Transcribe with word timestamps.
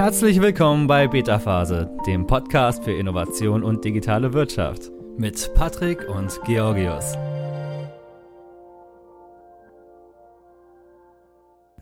Herzlich 0.00 0.40
willkommen 0.40 0.86
bei 0.86 1.06
Beta 1.08 1.38
Phase, 1.38 1.90
dem 2.06 2.26
Podcast 2.26 2.84
für 2.84 2.92
Innovation 2.92 3.62
und 3.62 3.84
digitale 3.84 4.32
Wirtschaft 4.32 4.90
mit 5.18 5.52
Patrick 5.52 6.08
und 6.08 6.40
Georgios. 6.46 7.18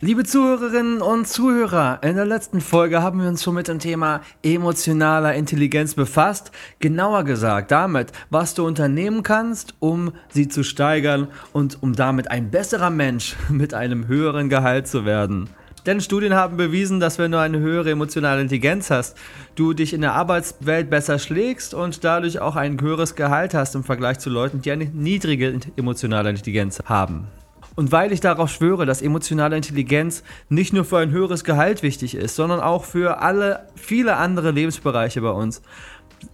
Liebe 0.01 0.25
Zuhörerinnen 0.25 1.01
und 1.01 1.29
Zuhörer, 1.29 2.01
in 2.03 2.17
der 2.17 2.25
letzten 2.25 2.61
Folge 2.61 3.05
haben 3.05 3.21
wir 3.21 3.29
uns 3.29 3.45
schon 3.45 3.55
mit 3.55 3.69
dem 3.69 3.79
Thema 3.79 4.23
emotionaler 4.43 5.35
Intelligenz 5.35 5.95
befasst. 5.95 6.51
Genauer 6.81 7.23
gesagt 7.23 7.71
damit, 7.71 8.11
was 8.31 8.55
du 8.55 8.67
unternehmen 8.67 9.23
kannst, 9.23 9.75
um 9.79 10.11
sie 10.29 10.49
zu 10.49 10.65
steigern 10.65 11.29
und 11.53 11.85
um 11.85 11.95
damit 11.95 12.33
ein 12.33 12.51
besserer 12.51 12.91
Mensch 12.91 13.37
mit 13.49 13.75
einem 13.75 14.09
höheren 14.09 14.49
Gehalt 14.49 14.89
zu 14.89 15.05
werden. 15.05 15.51
Denn 15.89 16.03
Studien 16.03 16.35
haben 16.35 16.59
bewiesen, 16.59 17.01
dass 17.01 17.19
wenn 17.19 17.33
du 17.33 17.41
eine 17.41 17.61
höhere 17.61 17.91
emotionale 17.93 18.43
Intelligenz 18.43 18.91
hast, 18.91 19.17
du 19.55 19.73
dich 19.73 19.95
in 19.95 20.03
der 20.03 20.13
Arbeitswelt 20.13 20.91
besser 20.91 21.19
schlägst 21.19 21.73
und 21.73 22.05
dadurch 22.05 22.41
auch 22.41 22.57
ein 22.57 22.79
höheres 22.79 23.15
Gehalt 23.15 23.55
hast 23.55 23.75
im 23.75 23.85
Vergleich 23.85 24.19
zu 24.19 24.29
Leuten, 24.29 24.61
die 24.61 24.71
eine 24.71 24.85
niedrige 24.85 25.59
emotionale 25.77 26.29
Intelligenz 26.29 26.81
haben. 26.85 27.29
Und 27.75 27.91
weil 27.91 28.13
ich 28.13 28.21
darauf 28.21 28.51
schwöre, 28.51 28.85
dass 28.85 29.01
emotionale 29.01 29.57
Intelligenz 29.57 30.25
nicht 30.51 30.75
nur 30.75 30.85
für 30.85 30.99
ein 30.99 31.11
höheres 31.11 31.43
Gehalt 31.43 31.83
wichtig 31.83 32.15
ist, 32.15 32.37
sondern 32.37 32.61
auch 32.61 32.85
für 32.85 33.23
alle, 33.23 33.61
viele 33.75 34.17
andere 34.17 34.51
Lebensbereiche 34.51 35.23
bei 35.23 35.31
uns. 35.31 35.63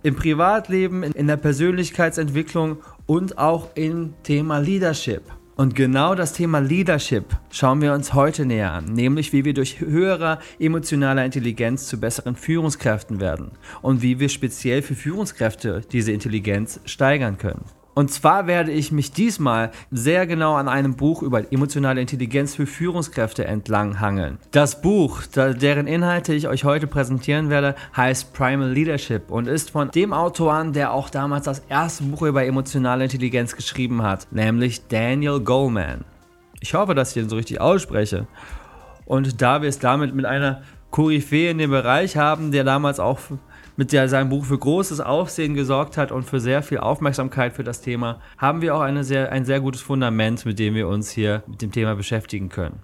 Im 0.02 0.16
Privatleben, 0.16 1.04
in 1.04 1.28
der 1.28 1.36
Persönlichkeitsentwicklung 1.36 2.78
und 3.06 3.38
auch 3.38 3.68
im 3.76 4.14
Thema 4.24 4.58
Leadership. 4.58 5.22
Und 5.56 5.76
genau 5.76 6.16
das 6.16 6.32
Thema 6.32 6.58
Leadership 6.58 7.26
schauen 7.50 7.80
wir 7.80 7.92
uns 7.92 8.12
heute 8.12 8.44
näher 8.44 8.72
an, 8.72 8.86
nämlich 8.86 9.32
wie 9.32 9.44
wir 9.44 9.54
durch 9.54 9.80
höhere 9.80 10.40
emotionale 10.58 11.24
Intelligenz 11.24 11.86
zu 11.86 12.00
besseren 12.00 12.34
Führungskräften 12.34 13.20
werden 13.20 13.52
und 13.80 14.02
wie 14.02 14.18
wir 14.18 14.28
speziell 14.28 14.82
für 14.82 14.96
Führungskräfte 14.96 15.82
diese 15.92 16.10
Intelligenz 16.10 16.80
steigern 16.86 17.38
können. 17.38 17.64
Und 17.94 18.10
zwar 18.10 18.48
werde 18.48 18.72
ich 18.72 18.90
mich 18.90 19.12
diesmal 19.12 19.70
sehr 19.90 20.26
genau 20.26 20.54
an 20.54 20.68
einem 20.68 20.96
Buch 20.96 21.22
über 21.22 21.52
emotionale 21.52 22.00
Intelligenz 22.00 22.56
für 22.56 22.66
Führungskräfte 22.66 23.44
entlang 23.44 24.00
hangeln. 24.00 24.38
Das 24.50 24.82
Buch, 24.82 25.22
deren 25.34 25.86
Inhalte 25.86 26.34
ich 26.34 26.48
euch 26.48 26.64
heute 26.64 26.88
präsentieren 26.88 27.50
werde, 27.50 27.76
heißt 27.96 28.32
Primal 28.34 28.70
Leadership 28.70 29.30
und 29.30 29.46
ist 29.46 29.70
von 29.70 29.90
dem 29.92 30.12
Autoren, 30.12 30.72
der 30.72 30.92
auch 30.92 31.08
damals 31.08 31.44
das 31.44 31.60
erste 31.68 32.04
Buch 32.04 32.22
über 32.22 32.44
emotionale 32.44 33.04
Intelligenz 33.04 33.54
geschrieben 33.54 34.02
hat, 34.02 34.26
nämlich 34.32 34.88
Daniel 34.88 35.40
Goleman. 35.40 36.04
Ich 36.60 36.74
hoffe, 36.74 36.94
dass 36.94 37.14
ich 37.14 37.22
ihn 37.22 37.28
so 37.28 37.36
richtig 37.36 37.60
ausspreche. 37.60 38.26
Und 39.06 39.40
da 39.42 39.62
wir 39.62 39.68
es 39.68 39.78
damit 39.78 40.14
mit 40.14 40.24
einer 40.24 40.62
Koryphäe 40.90 41.50
in 41.50 41.58
dem 41.58 41.70
Bereich 41.70 42.16
haben, 42.16 42.52
der 42.52 42.64
damals 42.64 42.98
auch 42.98 43.18
mit 43.76 43.92
der 43.92 44.08
sein 44.08 44.28
Buch 44.28 44.44
für 44.44 44.58
großes 44.58 45.00
Aufsehen 45.00 45.54
gesorgt 45.54 45.96
hat 45.96 46.12
und 46.12 46.24
für 46.24 46.40
sehr 46.40 46.62
viel 46.62 46.78
Aufmerksamkeit 46.78 47.52
für 47.52 47.64
das 47.64 47.80
Thema, 47.80 48.20
haben 48.38 48.62
wir 48.62 48.74
auch 48.74 48.80
eine 48.80 49.04
sehr, 49.04 49.32
ein 49.32 49.44
sehr 49.44 49.60
gutes 49.60 49.82
Fundament, 49.82 50.44
mit 50.46 50.58
dem 50.58 50.74
wir 50.74 50.88
uns 50.88 51.10
hier 51.10 51.42
mit 51.46 51.62
dem 51.62 51.72
Thema 51.72 51.94
beschäftigen 51.94 52.48
können. 52.48 52.80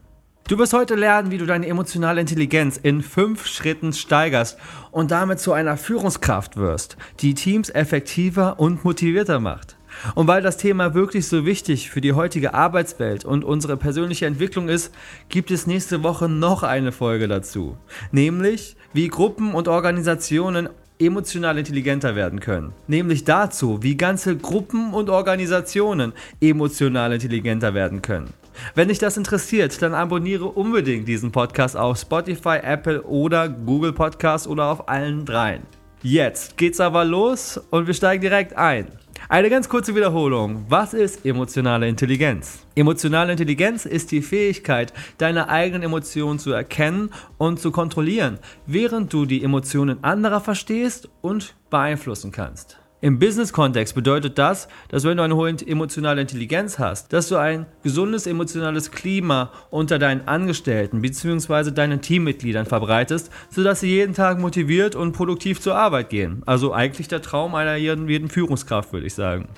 Du 0.49 0.59
wirst 0.59 0.73
heute 0.73 0.97
lernen, 0.97 1.31
wie 1.31 1.39
du 1.39 1.47
deine 1.47 1.69
emotionale 1.69 2.21
Intelligenz 2.21 2.77
in 2.77 3.03
fünf 3.03 3.47
Schritten 3.47 3.93
steigerst 3.93 4.59
und 4.91 5.13
damit 5.13 5.39
zu 5.39 5.53
einer 5.53 5.77
Führungskraft 5.77 6.57
wirst, 6.57 6.97
die 7.21 7.35
Teams 7.35 7.71
effektiver 7.71 8.59
und 8.59 8.85
motivierter 8.85 9.39
macht. 9.39 9.77
Und 10.15 10.27
weil 10.27 10.43
das 10.43 10.57
Thema 10.57 10.95
wirklich 10.95 11.29
so 11.29 11.47
wichtig 11.47 11.91
für 11.91 12.01
die 12.01 12.15
heutige 12.15 12.55
Arbeitswelt 12.55 13.25
und 13.25 13.45
unsere 13.45 13.77
persönliche 13.77 14.27
Entwicklung 14.27 14.69
ist, 14.69 14.93
gibt 15.29 15.51
es 15.51 15.67
nächste 15.67 16.03
Woche 16.03 16.29
noch 16.29 16.63
eine 16.63 16.93
Folge 16.93 17.29
dazu. 17.29 17.77
Nämlich, 18.11 18.77
wie 18.93 19.09
Gruppen 19.09 19.55
und 19.55 19.69
Organisationen 19.69 20.69
emotional 21.01 21.59
intelligenter 21.59 22.15
werden 22.15 22.41
können. 22.41 22.73
Nämlich 22.87 23.25
dazu, 23.25 23.83
wie 23.83 23.97
ganze 23.97 24.37
Gruppen 24.37 24.93
und 24.93 25.11
Organisationen 25.11 26.12
emotional 26.41 27.12
intelligenter 27.12 27.75
werden 27.75 28.03
können. 28.03 28.33
Wenn 28.75 28.88
dich 28.88 28.99
das 28.99 29.16
interessiert, 29.16 29.81
dann 29.81 29.94
abonniere 29.94 30.47
unbedingt 30.47 31.09
diesen 31.09 31.33
Podcast 31.33 31.77
auf 31.77 31.99
Spotify, 31.99 32.59
Apple 32.62 33.03
oder 33.03 33.49
Google 33.49 33.93
Podcast 33.93 34.47
oder 34.47 34.66
auf 34.66 34.88
allen 34.88 35.25
dreien. 35.25 35.62
Jetzt 36.03 36.56
geht's 36.56 36.81
aber 36.81 37.05
los 37.05 37.61
und 37.71 37.87
wir 37.87 37.94
steigen 37.94 38.22
direkt 38.22 38.56
ein. 38.56 38.87
Eine 39.28 39.50
ganz 39.50 39.69
kurze 39.69 39.94
Wiederholung. 39.94 40.64
Was 40.69 40.92
ist 40.94 41.25
emotionale 41.25 41.88
Intelligenz? 41.88 42.66
Emotionale 42.75 43.32
Intelligenz 43.32 43.86
ist 43.86 44.10
die 44.10 44.22
Fähigkeit, 44.22 44.92
deine 45.19 45.48
eigenen 45.48 45.82
Emotionen 45.82 46.38
zu 46.38 46.53
erkennen 46.53 47.10
und 47.38 47.60
zu 47.60 47.70
kontrollieren, 47.70 48.38
während 48.66 49.12
du 49.12 49.26
die 49.26 49.44
Emotionen 49.44 50.03
anderer 50.03 50.41
verstehst 50.41 51.08
und 51.20 51.54
beeinflussen 51.69 52.32
kannst. 52.32 52.80
Im 53.03 53.19
Business-Kontext 53.19 53.94
bedeutet 53.94 54.37
das, 54.37 54.69
dass 54.88 55.05
wenn 55.05 55.16
du 55.16 55.22
eine 55.22 55.34
hohe 55.34 55.56
emotionale 55.66 56.21
Intelligenz 56.21 56.78
hast, 56.78 57.15
dass 57.15 57.28
du 57.28 57.37
ein 57.37 57.65
gesundes 57.83 58.27
emotionales 58.27 58.91
Klima 58.91 59.53
unter 59.71 59.99
deinen 59.99 60.28
Angestellten 60.28 61.00
bzw. 61.00 61.71
deinen 61.71 62.03
Teammitgliedern 62.03 62.66
verbreitest, 62.66 63.31
sodass 63.49 63.81
sie 63.81 63.88
jeden 63.88 64.12
Tag 64.12 64.38
motiviert 64.38 64.97
und 64.97 65.12
produktiv 65.12 65.62
zur 65.62 65.77
Arbeit 65.77 66.11
gehen. 66.11 66.43
Also 66.44 66.75
eigentlich 66.75 67.09
der 67.09 67.22
Traum 67.22 67.55
einer 67.55 67.77
jeden, 67.77 68.06
jeden 68.06 68.28
Führungskraft, 68.28 68.93
würde 68.93 69.06
ich 69.06 69.15
sagen. 69.15 69.49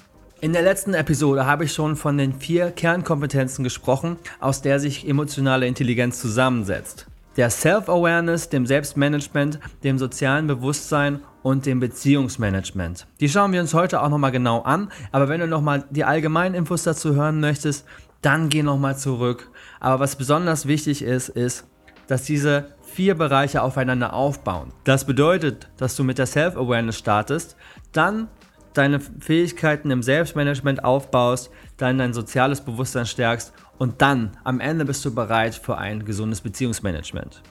In 0.40 0.52
der 0.52 0.62
letzten 0.62 0.94
Episode 0.94 1.44
habe 1.44 1.64
ich 1.64 1.72
schon 1.72 1.96
von 1.96 2.18
den 2.18 2.34
vier 2.34 2.70
Kernkompetenzen 2.70 3.64
gesprochen, 3.64 4.18
aus 4.38 4.62
der 4.62 4.78
sich 4.78 5.08
emotionale 5.08 5.66
Intelligenz 5.66 6.20
zusammensetzt. 6.20 7.08
Der 7.36 7.48
Self-Awareness, 7.48 8.50
dem 8.50 8.66
Selbstmanagement, 8.66 9.58
dem 9.84 9.98
sozialen 9.98 10.46
Bewusstsein 10.46 11.20
und 11.42 11.64
dem 11.64 11.80
Beziehungsmanagement. 11.80 13.06
Die 13.20 13.28
schauen 13.28 13.52
wir 13.52 13.60
uns 13.60 13.72
heute 13.72 14.02
auch 14.02 14.10
nochmal 14.10 14.32
genau 14.32 14.60
an, 14.60 14.92
aber 15.12 15.30
wenn 15.30 15.40
du 15.40 15.46
nochmal 15.46 15.84
die 15.88 16.04
allgemeinen 16.04 16.54
Infos 16.54 16.82
dazu 16.82 17.14
hören 17.14 17.40
möchtest, 17.40 17.86
dann 18.20 18.50
geh 18.50 18.62
nochmal 18.62 18.98
zurück. 18.98 19.50
Aber 19.80 20.00
was 20.00 20.16
besonders 20.16 20.66
wichtig 20.66 21.02
ist, 21.02 21.30
ist, 21.30 21.66
dass 22.06 22.24
diese 22.24 22.74
vier 22.82 23.14
Bereiche 23.14 23.62
aufeinander 23.62 24.12
aufbauen. 24.12 24.72
Das 24.84 25.06
bedeutet, 25.06 25.70
dass 25.78 25.96
du 25.96 26.04
mit 26.04 26.18
der 26.18 26.26
Self-Awareness 26.26 26.98
startest, 26.98 27.56
dann 27.92 28.28
deine 28.74 29.00
Fähigkeiten 29.00 29.90
im 29.90 30.02
Selbstmanagement 30.02 30.84
aufbaust, 30.84 31.50
dann 31.78 31.98
dein 31.98 32.12
soziales 32.12 32.60
Bewusstsein 32.60 33.06
stärkst 33.06 33.52
und 33.82 34.00
dann 34.00 34.30
am 34.44 34.60
Ende 34.60 34.84
bist 34.84 35.04
du 35.04 35.12
bereit 35.12 35.56
für 35.56 35.76
ein 35.76 36.04
gesundes 36.04 36.40
Beziehungsmanagement. 36.40 37.42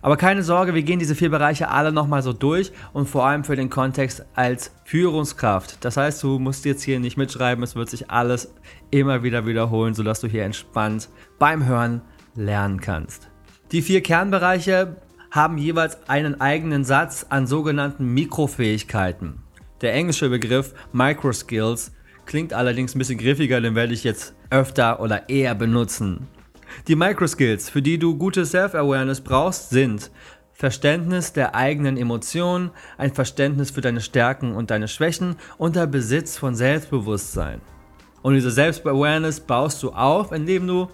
Aber 0.00 0.16
keine 0.16 0.44
Sorge, 0.44 0.74
wir 0.74 0.84
gehen 0.84 1.00
diese 1.00 1.16
vier 1.16 1.28
Bereiche 1.28 1.70
alle 1.70 1.90
nochmal 1.90 2.22
so 2.22 2.32
durch 2.32 2.70
und 2.92 3.08
vor 3.08 3.26
allem 3.26 3.42
für 3.42 3.56
den 3.56 3.68
Kontext 3.68 4.24
als 4.36 4.70
Führungskraft. 4.84 5.84
Das 5.84 5.96
heißt, 5.96 6.22
du 6.22 6.38
musst 6.38 6.66
jetzt 6.66 6.84
hier 6.84 7.00
nicht 7.00 7.16
mitschreiben, 7.16 7.64
es 7.64 7.74
wird 7.74 7.90
sich 7.90 8.12
alles 8.12 8.54
immer 8.92 9.24
wieder 9.24 9.44
wiederholen, 9.44 9.94
sodass 9.94 10.20
du 10.20 10.28
hier 10.28 10.44
entspannt 10.44 11.08
beim 11.40 11.66
Hören 11.66 12.00
lernen 12.36 12.80
kannst. 12.80 13.28
Die 13.72 13.82
vier 13.82 14.04
Kernbereiche 14.04 14.98
haben 15.32 15.58
jeweils 15.58 16.08
einen 16.08 16.40
eigenen 16.40 16.84
Satz 16.84 17.26
an 17.28 17.48
sogenannten 17.48 18.06
Mikrofähigkeiten. 18.14 19.42
Der 19.80 19.94
englische 19.94 20.28
Begriff 20.28 20.74
Microskills 20.92 21.90
klingt 22.24 22.52
allerdings 22.52 22.94
ein 22.94 23.00
bisschen 23.00 23.18
griffiger, 23.18 23.60
den 23.60 23.74
werde 23.74 23.94
ich 23.94 24.04
jetzt 24.04 24.35
öfter 24.50 25.00
oder 25.00 25.28
eher 25.28 25.54
benutzen. 25.54 26.28
Die 26.88 26.96
Microskills, 26.96 27.70
für 27.70 27.82
die 27.82 27.98
du 27.98 28.16
gute 28.16 28.44
Self-Awareness 28.44 29.20
brauchst, 29.20 29.70
sind 29.70 30.10
Verständnis 30.52 31.32
der 31.32 31.54
eigenen 31.54 31.96
Emotionen, 31.96 32.70
ein 32.96 33.12
Verständnis 33.12 33.70
für 33.70 33.82
deine 33.82 34.00
Stärken 34.00 34.54
und 34.54 34.70
deine 34.70 34.88
Schwächen 34.88 35.36
und 35.58 35.76
der 35.76 35.86
Besitz 35.86 36.38
von 36.38 36.54
Selbstbewusstsein. 36.54 37.60
Und 38.22 38.34
diese 38.34 38.50
Selbst-Awareness 38.50 39.40
baust 39.40 39.82
du 39.82 39.90
auf, 39.90 40.32
indem 40.32 40.66
du 40.66 40.88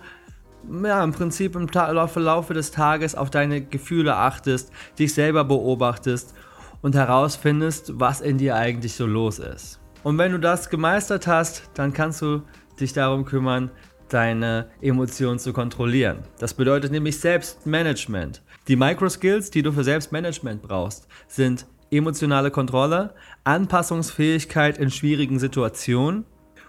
ja, 0.85 1.03
im 1.03 1.13
Prinzip 1.13 1.57
im 1.57 1.69
Laufe 1.69 2.55
des 2.55 2.71
Tages 2.71 3.15
auf 3.15 3.31
deine 3.31 3.63
Gefühle 3.63 4.17
achtest, 4.17 4.71
dich 4.99 5.15
selber 5.15 5.45
beobachtest 5.45 6.35
und 6.83 6.95
herausfindest, 6.95 7.99
was 8.01 8.21
in 8.21 8.39
dir 8.39 8.57
eigentlich 8.57 8.95
so 8.95 9.07
los 9.07 9.39
ist. 9.39 9.81
Und 10.03 10.19
wenn 10.19 10.33
du 10.33 10.39
das 10.39 10.69
gemeistert 10.69 11.27
hast, 11.27 11.71
dann 11.75 11.93
kannst 11.93 12.23
du 12.23 12.43
dich 12.81 12.93
darum 12.93 13.25
kümmern, 13.25 13.71
deine 14.09 14.69
Emotionen 14.81 15.39
zu 15.39 15.53
kontrollieren. 15.53 16.19
Das 16.39 16.55
bedeutet 16.55 16.93
nämlich 16.93 17.19
Selbstmanagement. 17.19 18.43
Die 18.69 18.77
Microskills, 18.77 19.51
die 19.51 19.63
du 19.63 19.73
für 19.73 19.85
Selbstmanagement 19.85 20.63
brauchst, 20.63 21.09
sind 21.29 21.67
emotionale 21.91 22.51
Kontrolle, 22.51 23.15
Anpassungsfähigkeit 23.45 24.79
in 24.79 24.91
schwierigen 24.91 25.39
Situationen, 25.39 26.25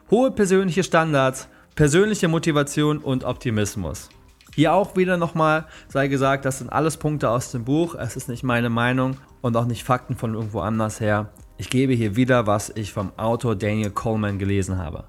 hohe 0.09 0.31
persönliche 0.31 0.83
Standards, 0.83 1.47
persönliche 1.75 2.27
Motivation 2.27 3.00
und 3.00 3.23
Optimismus. 3.23 4.09
Hier 4.55 4.73
auch 4.73 4.95
wieder 4.95 5.17
nochmal 5.17 5.65
sei 5.88 6.07
gesagt, 6.07 6.45
das 6.45 6.59
sind 6.59 6.71
alles 6.71 6.97
Punkte 6.97 7.29
aus 7.29 7.51
dem 7.51 7.65
Buch. 7.65 7.95
Es 7.95 8.15
ist 8.15 8.29
nicht 8.29 8.44
meine 8.44 8.69
Meinung 8.69 9.17
und 9.41 9.57
auch 9.57 9.65
nicht 9.65 9.83
Fakten 9.83 10.15
von 10.15 10.35
irgendwo 10.35 10.59
anders 10.59 11.00
her. 11.00 11.31
Ich 11.57 11.69
gebe 11.69 11.94
hier 11.94 12.15
wieder, 12.15 12.45
was 12.45 12.69
ich 12.69 12.94
vom 12.94 13.11
Autor 13.17 13.55
Daniel 13.55 13.89
Coleman 13.89 14.38
gelesen 14.38 14.77
habe. 14.77 15.05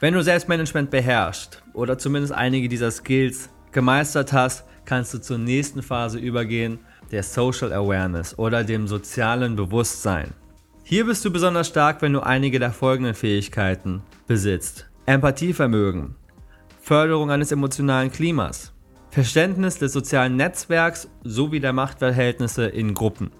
Wenn 0.00 0.14
du 0.14 0.22
Selbstmanagement 0.22 0.90
beherrschst 0.92 1.60
oder 1.72 1.98
zumindest 1.98 2.32
einige 2.32 2.68
dieser 2.68 2.92
Skills 2.92 3.50
gemeistert 3.72 4.32
hast, 4.32 4.64
kannst 4.84 5.12
du 5.12 5.18
zur 5.18 5.38
nächsten 5.38 5.82
Phase 5.82 6.20
übergehen, 6.20 6.78
der 7.10 7.24
Social 7.24 7.72
Awareness 7.72 8.38
oder 8.38 8.62
dem 8.62 8.86
sozialen 8.86 9.56
Bewusstsein. 9.56 10.34
Hier 10.84 11.04
bist 11.04 11.24
du 11.24 11.32
besonders 11.32 11.66
stark, 11.66 12.00
wenn 12.00 12.12
du 12.12 12.20
einige 12.20 12.60
der 12.60 12.70
folgenden 12.70 13.14
Fähigkeiten 13.14 14.02
besitzt. 14.28 14.88
Empathievermögen, 15.06 16.14
Förderung 16.80 17.32
eines 17.32 17.50
emotionalen 17.50 18.12
Klimas, 18.12 18.72
Verständnis 19.10 19.78
des 19.78 19.92
sozialen 19.92 20.36
Netzwerks 20.36 21.08
sowie 21.24 21.58
der 21.58 21.72
Machtverhältnisse 21.72 22.66
in 22.66 22.94
Gruppen. 22.94 23.32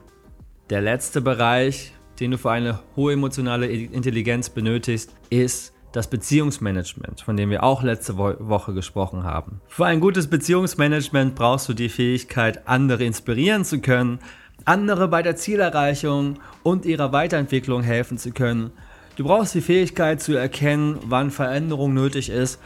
Der 0.70 0.80
letzte 0.80 1.20
Bereich, 1.20 1.92
den 2.18 2.32
du 2.32 2.38
für 2.38 2.50
eine 2.50 2.80
hohe 2.96 3.12
emotionale 3.12 3.68
Intelligenz 3.68 4.50
benötigst, 4.50 5.14
ist 5.30 5.72
das 5.92 6.08
Beziehungsmanagement, 6.08 7.20
von 7.20 7.36
dem 7.36 7.50
wir 7.50 7.64
auch 7.64 7.82
letzte 7.82 8.18
Woche 8.18 8.74
gesprochen 8.74 9.24
haben. 9.24 9.60
Für 9.68 9.86
ein 9.86 10.00
gutes 10.00 10.28
Beziehungsmanagement 10.28 11.34
brauchst 11.34 11.68
du 11.68 11.74
die 11.74 11.88
Fähigkeit, 11.88 12.68
andere 12.68 13.04
inspirieren 13.04 13.64
zu 13.64 13.80
können, 13.80 14.18
andere 14.64 15.08
bei 15.08 15.22
der 15.22 15.36
Zielerreichung 15.36 16.40
und 16.62 16.84
ihrer 16.84 17.12
Weiterentwicklung 17.12 17.82
helfen 17.82 18.18
zu 18.18 18.32
können. 18.32 18.70
Du 19.16 19.24
brauchst 19.24 19.54
die 19.54 19.60
Fähigkeit 19.60 20.20
zu 20.20 20.34
erkennen, 20.34 20.98
wann 21.06 21.30
Veränderung 21.30 21.94
nötig 21.94 22.28
ist, 22.28 22.60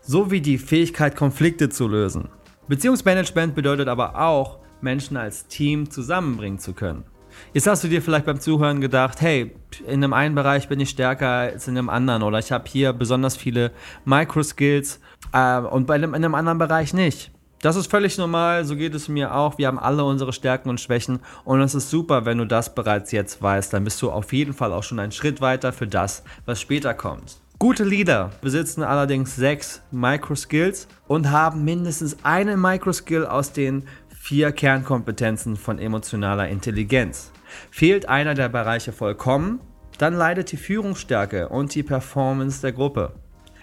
sowie 0.00 0.40
die 0.40 0.58
Fähigkeit, 0.58 1.16
Konflikte 1.16 1.68
zu 1.68 1.88
lösen. 1.88 2.28
Beziehungsmanagement 2.68 3.54
bedeutet 3.54 3.88
aber 3.88 4.18
auch, 4.20 4.58
Menschen 4.80 5.16
als 5.16 5.48
Team 5.48 5.90
zusammenbringen 5.90 6.58
zu 6.58 6.72
können. 6.72 7.04
Jetzt 7.52 7.66
hast 7.66 7.84
du 7.84 7.88
dir 7.88 8.02
vielleicht 8.02 8.26
beim 8.26 8.40
Zuhören 8.40 8.80
gedacht, 8.80 9.20
hey, 9.20 9.54
in 9.86 10.04
einem 10.04 10.12
einen 10.12 10.34
Bereich 10.34 10.68
bin 10.68 10.80
ich 10.80 10.90
stärker 10.90 11.28
als 11.28 11.68
in 11.68 11.76
einem 11.76 11.88
anderen 11.88 12.22
oder 12.22 12.38
ich 12.38 12.52
habe 12.52 12.64
hier 12.68 12.92
besonders 12.92 13.36
viele 13.36 13.72
Microskills 14.04 15.00
äh, 15.32 15.58
und 15.58 15.86
bei 15.86 15.94
einem, 15.94 16.14
in 16.14 16.24
einem 16.24 16.34
anderen 16.34 16.58
Bereich 16.58 16.94
nicht. 16.94 17.30
Das 17.60 17.74
ist 17.74 17.90
völlig 17.90 18.18
normal, 18.18 18.64
so 18.64 18.76
geht 18.76 18.94
es 18.94 19.08
mir 19.08 19.34
auch. 19.34 19.58
Wir 19.58 19.66
haben 19.66 19.80
alle 19.80 20.04
unsere 20.04 20.32
Stärken 20.32 20.68
und 20.68 20.80
Schwächen 20.80 21.18
und 21.44 21.60
es 21.60 21.74
ist 21.74 21.90
super, 21.90 22.24
wenn 22.24 22.38
du 22.38 22.46
das 22.46 22.72
bereits 22.72 23.10
jetzt 23.10 23.42
weißt. 23.42 23.72
Dann 23.72 23.82
bist 23.82 24.00
du 24.00 24.12
auf 24.12 24.32
jeden 24.32 24.52
Fall 24.52 24.72
auch 24.72 24.84
schon 24.84 25.00
einen 25.00 25.10
Schritt 25.10 25.40
weiter 25.40 25.72
für 25.72 25.88
das, 25.88 26.22
was 26.46 26.60
später 26.60 26.94
kommt. 26.94 27.38
Gute 27.58 27.82
Leader 27.82 28.30
besitzen 28.40 28.84
allerdings 28.84 29.34
sechs 29.34 29.82
Microskills 29.90 30.86
und 31.08 31.32
haben 31.32 31.64
mindestens 31.64 32.18
einen 32.22 32.60
Microskill 32.60 33.26
aus 33.26 33.52
den 33.52 33.82
vier 34.28 34.52
Kernkompetenzen 34.52 35.56
von 35.56 35.78
emotionaler 35.78 36.48
Intelligenz. 36.48 37.32
Fehlt 37.70 38.10
einer 38.10 38.34
der 38.34 38.50
Bereiche 38.50 38.92
vollkommen, 38.92 39.58
dann 39.96 40.12
leidet 40.12 40.52
die 40.52 40.58
Führungsstärke 40.58 41.48
und 41.48 41.74
die 41.74 41.82
Performance 41.82 42.60
der 42.60 42.72
Gruppe. 42.72 43.14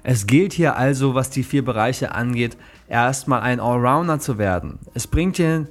Es 0.02 0.26
gilt 0.26 0.54
hier 0.54 0.76
also, 0.76 1.14
was 1.14 1.30
die 1.30 1.44
vier 1.44 1.64
Bereiche 1.64 2.16
angeht, 2.16 2.58
erstmal 2.88 3.42
ein 3.42 3.60
Allrounder 3.60 4.20
zu 4.20 4.40
werden. 4.40 4.80
Es 4.96 5.06
bringt 5.06 5.38
dir 5.38 5.68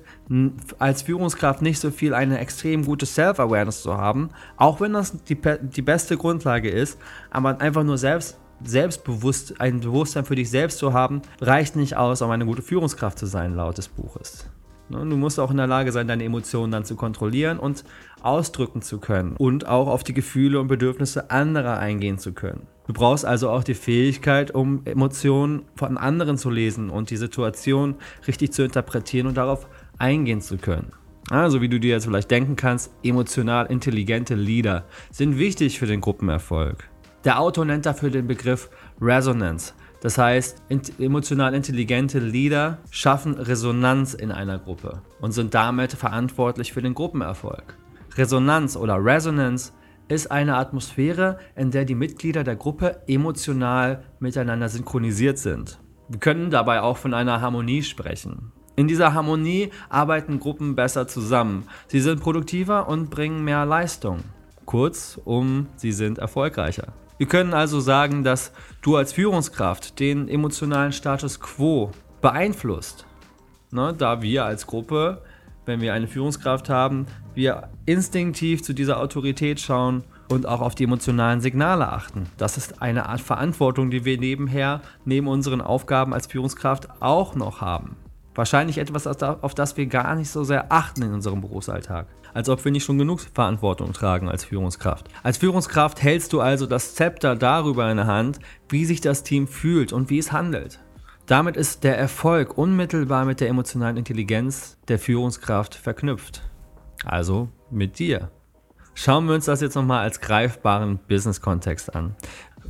als 0.79 1.03
Führungskraft 1.03 1.61
nicht 1.61 1.81
so 1.81 1.91
viel, 1.91 2.15
eine 2.15 2.39
extrem 2.39 2.85
gute 2.85 3.05
Self-Awareness 3.05 3.83
zu 3.83 3.97
haben, 3.97 4.31
auch 4.57 4.81
wenn 4.81 4.93
das 4.93 5.25
die, 5.25 5.37
die 5.61 5.83
beste 5.83 6.17
Grundlage 6.17 6.71
ist, 6.71 7.01
aber 7.33 7.61
einfach 7.61 7.83
nur 7.83 7.99
selbst 7.99 8.39
selbstbewusst, 8.63 9.61
ein 9.61 9.81
Bewusstsein 9.81 10.25
für 10.25 10.37
dich 10.37 10.51
selbst 10.51 10.79
zu 10.79 10.93
haben, 10.93 11.23
reicht 11.41 11.75
nicht 11.75 11.97
aus, 11.97 12.23
um 12.23 12.31
eine 12.31 12.47
gute 12.47 12.63
Führungskraft 12.63 13.19
zu 13.19 13.27
sein, 13.27 13.57
laut 13.57 13.77
des 13.77 13.89
Buches. 13.89 14.47
Ne, 14.89 14.99
du 14.99 15.17
musst 15.17 15.41
auch 15.41 15.51
in 15.51 15.57
der 15.57 15.67
Lage 15.67 15.93
sein, 15.93 16.09
deine 16.09 16.25
Emotionen 16.25 16.71
dann 16.71 16.85
zu 16.85 16.95
kontrollieren 16.95 17.59
und 17.59 17.85
ausdrücken 18.23 18.83
zu 18.83 18.99
können 18.99 19.37
und 19.37 19.67
auch 19.67 19.89
auf 19.89 20.05
die 20.05 20.15
Gefühle 20.15 20.61
und 20.61 20.69
Bedürfnisse 20.69 21.31
anderer 21.31 21.79
eingehen 21.79 22.19
zu 22.19 22.33
können. 22.33 22.67
Du 22.87 22.93
brauchst 22.93 23.25
also 23.25 23.49
auch 23.49 23.65
die 23.65 23.75
Fähigkeit, 23.75 24.51
um 24.51 24.83
Emotionen 24.85 25.63
von 25.75 25.97
anderen 25.97 26.37
zu 26.37 26.51
lesen 26.51 26.91
und 26.91 27.09
die 27.09 27.17
Situation 27.17 27.97
richtig 28.27 28.53
zu 28.53 28.63
interpretieren 28.63 29.27
und 29.27 29.37
darauf 29.39 29.67
eingehen 29.97 30.43
zu 30.43 30.59
können. 30.59 30.93
Also 31.31 31.63
wie 31.63 31.71
du 31.71 31.81
dir 31.81 31.93
jetzt 31.93 32.05
vielleicht 32.05 32.31
denken 32.31 32.57
kannst, 32.57 32.93
emotional 33.03 33.67
intelligente 33.67 34.35
Leader 34.35 34.85
sind 35.11 35.39
wichtig 35.39 35.79
für 35.79 35.87
den 35.87 36.03
Gruppenerfolg. 36.03 36.91
Der 37.25 37.41
Autor 37.41 37.65
nennt 37.65 37.87
dafür 37.87 38.11
den 38.11 38.27
Begriff 38.27 38.69
Resonance. 39.01 39.73
Das 40.05 40.19
heißt, 40.19 40.65
emotional 40.99 41.55
intelligente 41.55 42.19
Leader 42.19 42.77
schaffen 42.91 43.39
Resonanz 43.39 44.13
in 44.13 44.33
einer 44.33 44.59
Gruppe 44.59 45.01
und 45.23 45.33
sind 45.33 45.55
damit 45.55 45.93
verantwortlich 45.95 46.75
für 46.75 46.83
den 46.83 46.93
Gruppenerfolg. 46.93 47.79
Resonanz 48.15 48.77
oder 48.77 49.03
Resonance 49.03 49.73
ist 50.09 50.31
eine 50.31 50.59
Atmosphäre, 50.59 51.39
in 51.57 51.71
der 51.71 51.87
die 51.87 51.95
Mitglieder 51.95 52.45
der 52.45 52.57
Gruppe 52.57 53.01
emotional 53.07 54.05
miteinander 54.21 54.69
synchronisiert 54.69 55.39
sind. 55.39 55.81
Wir 56.11 56.21
können 56.21 56.51
dabei 56.51 56.83
auch 56.83 56.99
von 56.99 57.15
einer 57.15 57.41
Harmonie 57.41 57.83
sprechen. 57.83 58.53
In 58.77 58.89
dieser 58.89 59.15
Harmonie 59.15 59.71
arbeiten 59.89 60.39
Gruppen 60.39 60.75
besser 60.75 61.09
zusammen. 61.09 61.67
Sie 61.87 62.01
sind 62.01 62.21
produktiver 62.21 62.89
und 62.89 63.09
bringen 63.09 63.43
mehr 63.43 63.65
Leistung. 63.65 64.19
Kurz, 64.67 65.19
um 65.25 65.69
sie 65.77 65.93
sind 65.93 66.19
erfolgreicher. 66.19 66.93
Wir 67.17 67.27
können 67.29 67.55
also 67.55 67.79
sagen, 67.79 68.25
dass 68.25 68.53
du 68.83 68.97
als 68.97 69.13
Führungskraft 69.13 70.01
den 70.01 70.29
emotionalen 70.29 70.93
Status 70.93 71.39
quo 71.39 71.93
beeinflusst. 72.21 73.07
Ne, 73.71 73.95
da 73.97 74.21
wir 74.23 74.45
als 74.45 74.67
Gruppe, 74.67 75.23
wenn 75.65 75.81
wir 75.81 75.95
eine 75.95 76.09
Führungskraft 76.09 76.69
haben, 76.69 77.07
wir 77.35 77.71
instinktiv 77.87 78.63
zu 78.63 78.73
dieser 78.73 79.01
Autorität 79.01 79.61
schauen 79.61 80.05
und 80.29 80.47
auch 80.47 80.61
auf 80.61 80.75
die 80.75 80.85
emotionalen 80.85 81.41
Signale 81.41 81.89
achten. 81.89 82.27
Das 82.37 82.57
ist 82.57 82.83
eine 82.83 83.09
Art 83.09 83.21
Verantwortung, 83.21 83.91
die 83.91 84.05
wir 84.05 84.19
nebenher, 84.19 84.81
neben 85.05 85.29
unseren 85.29 85.61
Aufgaben 85.61 86.15
als 86.15 86.27
Führungskraft 86.27 86.89
auch 87.01 87.35
noch 87.35 87.61
haben. 87.61 87.97
Wahrscheinlich 88.35 88.79
etwas, 88.79 89.07
auf 89.07 89.55
das 89.55 89.77
wir 89.77 89.87
gar 89.87 90.17
nicht 90.17 90.31
so 90.31 90.43
sehr 90.43 90.73
achten 90.73 91.03
in 91.03 91.15
unserem 91.15 91.41
Berufsalltag. 91.41 92.07
Als 92.33 92.49
ob 92.49 92.65
wir 92.65 92.73
nicht 92.73 92.85
schon 92.85 92.99
genug 92.99 93.21
Verantwortung 93.21 93.93
tragen 93.93 94.29
als 94.29 94.45
Führungskraft. 94.45 95.07
Als 95.23 95.39
Führungskraft 95.39 96.03
hältst 96.03 96.33
du 96.33 96.41
also 96.41 96.67
das 96.67 96.97
Zepter 96.97 97.37
darüber 97.37 97.89
in 97.91 97.97
der 97.97 98.07
Hand, 98.07 98.41
wie 98.69 98.85
sich 98.85 99.01
das 99.01 99.23
Team 99.23 99.47
fühlt 99.47 99.93
und 99.93 100.11
wie 100.11 100.19
es 100.19 100.33
handelt. 100.33 100.81
Damit 101.27 101.57
ist 101.57 101.85
der 101.85 101.97
Erfolg 101.97 102.59
unmittelbar 102.59 103.25
mit 103.25 103.41
der 103.41 103.49
emotionalen 103.49 103.97
Intelligenz 103.97 104.77
der 104.89 104.99
Führungskraft 104.99 105.77
verknüpft. 105.77 106.43
Also 107.05 107.49
mit 107.71 107.99
dir. 108.01 108.31
Schauen 108.95 109.27
wir 109.27 109.35
uns 109.35 109.45
das 109.45 109.61
jetzt 109.61 109.75
nochmal 109.75 110.03
als 110.03 110.21
greifbaren 110.21 110.99
Business-Kontext 111.09 111.95
an. 111.95 112.17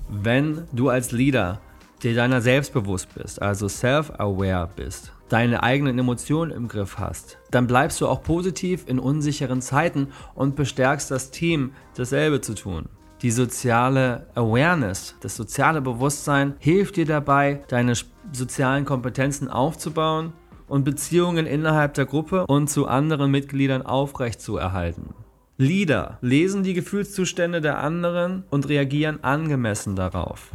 Wenn 0.09 0.69
du 0.73 0.91
als 0.91 1.11
Leader 1.11 1.61
dir 2.03 2.15
deiner 2.15 2.41
selbst 2.43 2.73
bewusst 2.75 3.15
bist, 3.15 3.41
also 3.41 3.67
self-aware 3.67 4.69
bist, 4.77 5.13
deine 5.29 5.63
eigenen 5.63 5.99
Emotionen 5.99 6.51
im 6.51 6.69
Griff 6.69 6.99
hast, 6.99 7.39
dann 7.51 7.67
bleibst 7.67 8.01
du 8.01 8.09
auch 8.09 8.23
positiv 8.23 8.85
in 8.87 8.99
unsicheren 8.99 9.61
Zeiten 9.61 10.09
und 10.35 10.57
bestärkst 10.57 11.11
das 11.11 11.31
Team, 11.31 11.73
dasselbe 11.97 12.41
zu 12.41 12.55
tun. 12.55 12.89
Die 13.23 13.31
soziale 13.31 14.27
Awareness, 14.35 15.17
das 15.21 15.37
soziale 15.37 15.81
Bewusstsein 15.81 16.55
hilft 16.59 16.97
dir 16.97 17.07
dabei, 17.07 17.63
deine 17.69 17.95
sozialen 18.33 18.85
Kompetenzen 18.85 19.49
aufzubauen 19.49 20.33
und 20.69 20.85
Beziehungen 20.85 21.47
innerhalb 21.47 21.95
der 21.95 22.07
Gruppe 22.07 22.47
und 22.47 22.69
zu 22.69 22.87
anderen 22.87 23.31
Mitgliedern 23.31 23.83
aufrechtzuerhalten. 23.83 25.15
Leader 25.57 26.19
lesen 26.21 26.65
die 26.65 26.75
Gefühlszustände 26.75 27.61
der 27.61 27.79
anderen 27.79 28.45
und 28.51 28.69
reagieren 28.69 29.23
angemessen 29.23 29.95
darauf. 29.95 30.51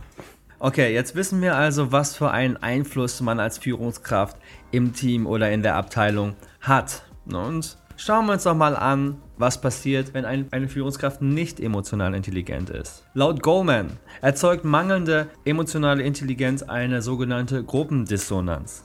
Okay, 0.61 0.93
jetzt 0.93 1.15
wissen 1.15 1.41
wir 1.41 1.55
also, 1.55 1.93
was 1.93 2.17
für 2.17 2.31
einen 2.31 2.57
Einfluss 2.57 3.21
man 3.21 3.39
als 3.39 3.57
Führungskraft 3.57 4.35
im 4.71 4.91
Team 4.91 5.25
oder 5.25 5.49
in 5.51 5.63
der 5.63 5.77
Abteilung 5.77 6.35
hat. 6.59 7.03
Und 7.31 7.77
schauen 7.95 8.25
wir 8.25 8.33
uns 8.33 8.43
doch 8.43 8.55
mal 8.55 8.75
an, 8.75 9.21
was 9.37 9.61
passiert, 9.61 10.13
wenn 10.13 10.25
ein, 10.25 10.47
eine 10.51 10.67
Führungskraft 10.67 11.21
nicht 11.21 11.61
emotional 11.61 12.13
intelligent 12.13 12.69
ist. 12.71 13.05
Laut 13.13 13.41
Goldman 13.41 13.91
erzeugt 14.21 14.65
mangelnde 14.65 15.29
emotionale 15.45 16.03
Intelligenz 16.03 16.61
eine 16.61 17.01
sogenannte 17.01 17.63
Gruppendissonanz. 17.63 18.83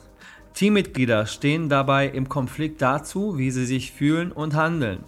Teammitglieder 0.53 1.25
stehen 1.25 1.67
dabei 1.67 2.07
im 2.07 2.29
Konflikt 2.29 2.81
dazu, 2.81 3.37
wie 3.37 3.51
sie 3.51 3.65
sich 3.65 3.91
fühlen 3.91 4.31
und 4.31 4.55
handeln. 4.55 5.03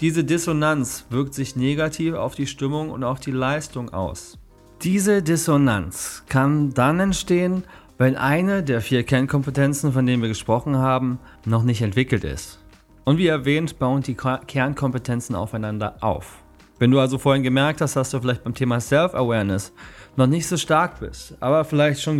Diese 0.00 0.22
Dissonanz 0.22 1.06
wirkt 1.08 1.32
sich 1.32 1.56
negativ 1.56 2.12
auf 2.12 2.34
die 2.34 2.46
Stimmung 2.46 2.90
und 2.90 3.04
auf 3.04 3.20
die 3.20 3.30
Leistung 3.30 3.88
aus. 3.94 4.36
Diese 4.82 5.22
Dissonanz 5.22 6.22
kann 6.30 6.72
dann 6.72 7.00
entstehen, 7.00 7.64
wenn 7.98 8.16
eine 8.16 8.62
der 8.62 8.80
vier 8.80 9.02
Kernkompetenzen, 9.02 9.92
von 9.92 10.06
denen 10.06 10.22
wir 10.22 10.30
gesprochen 10.30 10.78
haben, 10.78 11.18
noch 11.44 11.64
nicht 11.64 11.82
entwickelt 11.82 12.24
ist. 12.24 12.60
Und 13.04 13.18
wie 13.18 13.26
erwähnt, 13.26 13.78
bauen 13.78 14.00
die 14.00 14.14
Kernkompetenzen 14.14 15.36
aufeinander 15.36 15.96
auf. 16.00 16.38
Wenn 16.78 16.90
du 16.90 16.98
also 16.98 17.18
vorhin 17.18 17.42
gemerkt 17.42 17.82
hast, 17.82 17.94
dass 17.94 18.08
du 18.08 18.20
vielleicht 18.20 18.42
beim 18.42 18.54
Thema 18.54 18.80
Self-Awareness 18.80 19.74
noch 20.16 20.26
nicht 20.26 20.46
so 20.46 20.56
stark 20.56 21.00
bist, 21.00 21.36
aber 21.40 21.66
vielleicht 21.66 22.00
schon 22.00 22.18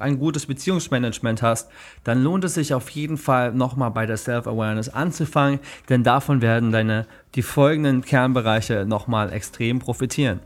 ein 0.00 0.18
gutes 0.18 0.46
Beziehungsmanagement 0.46 1.42
hast, 1.42 1.68
dann 2.02 2.22
lohnt 2.22 2.44
es 2.44 2.54
sich 2.54 2.72
auf 2.72 2.88
jeden 2.88 3.18
Fall 3.18 3.52
nochmal 3.52 3.90
bei 3.90 4.06
der 4.06 4.16
Self-Awareness 4.16 4.88
anzufangen, 4.88 5.60
denn 5.90 6.02
davon 6.02 6.40
werden 6.40 6.72
deine 6.72 7.06
die 7.34 7.42
folgenden 7.42 8.00
Kernbereiche 8.00 8.86
nochmal 8.86 9.34
extrem 9.34 9.80
profitieren. 9.80 10.40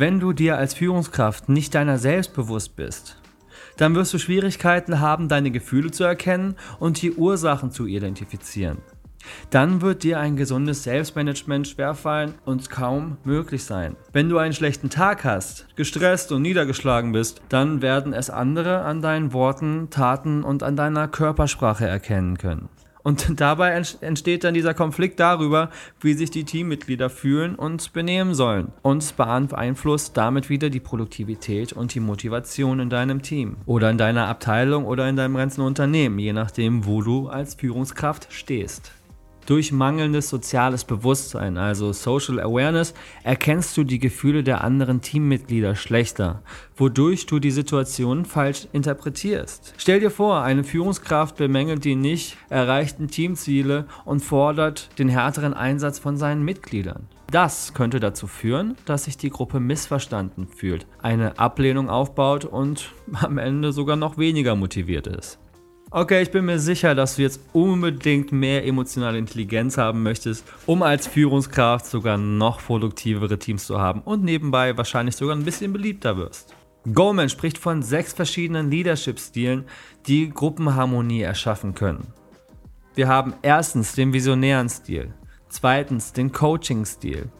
Wenn 0.00 0.18
du 0.18 0.32
dir 0.32 0.56
als 0.56 0.72
Führungskraft 0.72 1.50
nicht 1.50 1.74
deiner 1.74 1.98
selbst 1.98 2.32
bewusst 2.32 2.74
bist, 2.74 3.18
dann 3.76 3.94
wirst 3.94 4.14
du 4.14 4.18
Schwierigkeiten 4.18 4.98
haben, 4.98 5.28
deine 5.28 5.50
Gefühle 5.50 5.90
zu 5.90 6.04
erkennen 6.04 6.56
und 6.78 7.02
die 7.02 7.12
Ursachen 7.12 7.70
zu 7.70 7.84
identifizieren. 7.84 8.78
Dann 9.50 9.82
wird 9.82 10.02
dir 10.02 10.18
ein 10.18 10.36
gesundes 10.36 10.84
Selbstmanagement 10.84 11.68
schwerfallen 11.68 12.32
und 12.46 12.70
kaum 12.70 13.18
möglich 13.24 13.64
sein. 13.64 13.94
Wenn 14.14 14.30
du 14.30 14.38
einen 14.38 14.54
schlechten 14.54 14.88
Tag 14.88 15.24
hast, 15.24 15.66
gestresst 15.76 16.32
und 16.32 16.40
niedergeschlagen 16.40 17.12
bist, 17.12 17.42
dann 17.50 17.82
werden 17.82 18.14
es 18.14 18.30
andere 18.30 18.80
an 18.84 19.02
deinen 19.02 19.34
Worten, 19.34 19.90
Taten 19.90 20.44
und 20.44 20.62
an 20.62 20.76
deiner 20.76 21.08
Körpersprache 21.08 21.86
erkennen 21.86 22.38
können. 22.38 22.70
Und 23.02 23.26
dabei 23.40 23.70
entsteht 24.00 24.44
dann 24.44 24.54
dieser 24.54 24.74
Konflikt 24.74 25.20
darüber, 25.20 25.70
wie 26.00 26.14
sich 26.14 26.30
die 26.30 26.44
Teammitglieder 26.44 27.10
fühlen 27.10 27.54
und 27.54 27.92
benehmen 27.92 28.34
sollen. 28.34 28.72
Und 28.82 29.16
beeinflusst 29.16 30.16
damit 30.16 30.50
wieder 30.50 30.70
die 30.70 30.80
Produktivität 30.80 31.72
und 31.72 31.94
die 31.94 32.00
Motivation 32.00 32.80
in 32.80 32.90
deinem 32.90 33.22
Team. 33.22 33.56
Oder 33.66 33.90
in 33.90 33.98
deiner 33.98 34.28
Abteilung 34.28 34.84
oder 34.84 35.08
in 35.08 35.16
deinem 35.16 35.36
ganzen 35.36 35.62
Unternehmen, 35.62 36.18
je 36.18 36.32
nachdem, 36.32 36.86
wo 36.86 37.02
du 37.02 37.28
als 37.28 37.54
Führungskraft 37.54 38.28
stehst. 38.30 38.92
Durch 39.46 39.72
mangelndes 39.72 40.28
soziales 40.28 40.84
Bewusstsein, 40.84 41.58
also 41.58 41.92
Social 41.92 42.40
Awareness, 42.40 42.94
erkennst 43.24 43.76
du 43.76 43.84
die 43.84 43.98
Gefühle 43.98 44.42
der 44.44 44.62
anderen 44.62 45.00
Teammitglieder 45.00 45.74
schlechter, 45.74 46.42
wodurch 46.76 47.26
du 47.26 47.38
die 47.38 47.50
Situation 47.50 48.24
falsch 48.24 48.68
interpretierst. 48.72 49.74
Stell 49.76 50.00
dir 50.00 50.10
vor, 50.10 50.42
eine 50.42 50.64
Führungskraft 50.64 51.36
bemängelt 51.36 51.84
die 51.84 51.96
nicht 51.96 52.36
erreichten 52.48 53.08
Teamziele 53.08 53.86
und 54.04 54.20
fordert 54.20 54.88
den 54.98 55.08
härteren 55.08 55.54
Einsatz 55.54 55.98
von 55.98 56.16
seinen 56.16 56.44
Mitgliedern. 56.44 57.08
Das 57.30 57.74
könnte 57.74 58.00
dazu 58.00 58.26
führen, 58.26 58.76
dass 58.86 59.04
sich 59.04 59.16
die 59.16 59.30
Gruppe 59.30 59.60
missverstanden 59.60 60.48
fühlt, 60.48 60.86
eine 61.00 61.38
Ablehnung 61.38 61.88
aufbaut 61.88 62.44
und 62.44 62.92
am 63.14 63.38
Ende 63.38 63.72
sogar 63.72 63.96
noch 63.96 64.18
weniger 64.18 64.56
motiviert 64.56 65.06
ist. 65.06 65.38
Okay, 65.92 66.22
ich 66.22 66.30
bin 66.30 66.44
mir 66.44 66.60
sicher, 66.60 66.94
dass 66.94 67.16
du 67.16 67.22
jetzt 67.22 67.40
unbedingt 67.52 68.30
mehr 68.30 68.64
emotionale 68.64 69.18
Intelligenz 69.18 69.76
haben 69.76 70.04
möchtest, 70.04 70.44
um 70.66 70.84
als 70.84 71.08
Führungskraft 71.08 71.84
sogar 71.84 72.16
noch 72.16 72.62
produktivere 72.62 73.40
Teams 73.40 73.64
zu 73.64 73.80
haben 73.80 74.00
und 74.02 74.22
nebenbei 74.22 74.76
wahrscheinlich 74.76 75.16
sogar 75.16 75.34
ein 75.34 75.44
bisschen 75.44 75.72
beliebter 75.72 76.16
wirst. 76.16 76.54
Goldman 76.94 77.28
spricht 77.28 77.58
von 77.58 77.82
sechs 77.82 78.12
verschiedenen 78.12 78.70
Leadership-Stilen, 78.70 79.64
die 80.06 80.30
Gruppenharmonie 80.30 81.22
erschaffen 81.22 81.74
können. 81.74 82.06
Wir 82.94 83.08
haben 83.08 83.34
erstens 83.42 83.92
den 83.92 84.12
visionären 84.12 84.68
Stil, 84.68 85.12
zweitens 85.48 86.12
den 86.12 86.30
Coaching-Stil, 86.30 87.30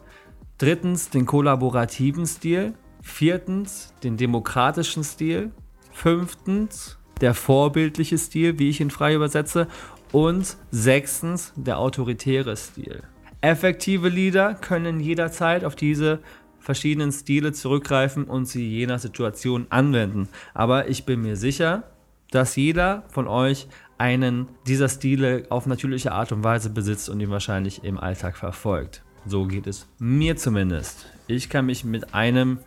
drittens 0.57 1.09
den 1.09 1.25
kollaborativen 1.25 2.25
Stil, 2.25 2.73
viertens 3.01 3.93
den 4.03 4.17
demokratischen 4.17 5.05
Stil, 5.05 5.51
fünftens 5.93 6.97
der 7.19 7.33
vorbildliche 7.33 8.17
Stil, 8.17 8.57
wie 8.59 8.69
ich 8.69 8.79
ihn 8.79 8.89
frei 8.89 9.13
übersetze, 9.15 9.67
und 10.11 10.57
sechstens 10.71 11.53
der 11.55 11.79
autoritäre 11.79 12.55
Stil. 12.57 13.03
Effektive 13.41 14.09
Leader 14.09 14.53
können 14.53 14.99
jederzeit 14.99 15.63
auf 15.63 15.75
diese 15.75 16.19
verschiedenen 16.59 17.11
Stile 17.11 17.53
zurückgreifen 17.53 18.25
und 18.25 18.45
sie 18.45 18.67
je 18.67 18.85
nach 18.85 18.99
Situation 18.99 19.65
anwenden. 19.69 20.29
Aber 20.53 20.89
ich 20.89 21.05
bin 21.05 21.21
mir 21.21 21.35
sicher, 21.35 21.83
dass 22.29 22.55
jeder 22.55 23.03
von 23.09 23.27
euch 23.27 23.67
einen 23.97 24.47
dieser 24.67 24.89
Stile 24.89 25.45
auf 25.49 25.65
natürliche 25.65 26.11
Art 26.11 26.31
und 26.31 26.43
Weise 26.43 26.69
besitzt 26.69 27.09
und 27.09 27.19
ihn 27.19 27.29
wahrscheinlich 27.29 27.83
im 27.83 27.99
Alltag 27.99 28.37
verfolgt. 28.37 29.03
So 29.25 29.45
geht 29.45 29.67
es 29.67 29.87
mir 29.99 30.35
zumindest. 30.37 31.05
Ich 31.27 31.49
kann 31.49 31.67
mich 31.67 31.83
mit 31.83 32.13
einem 32.13 32.59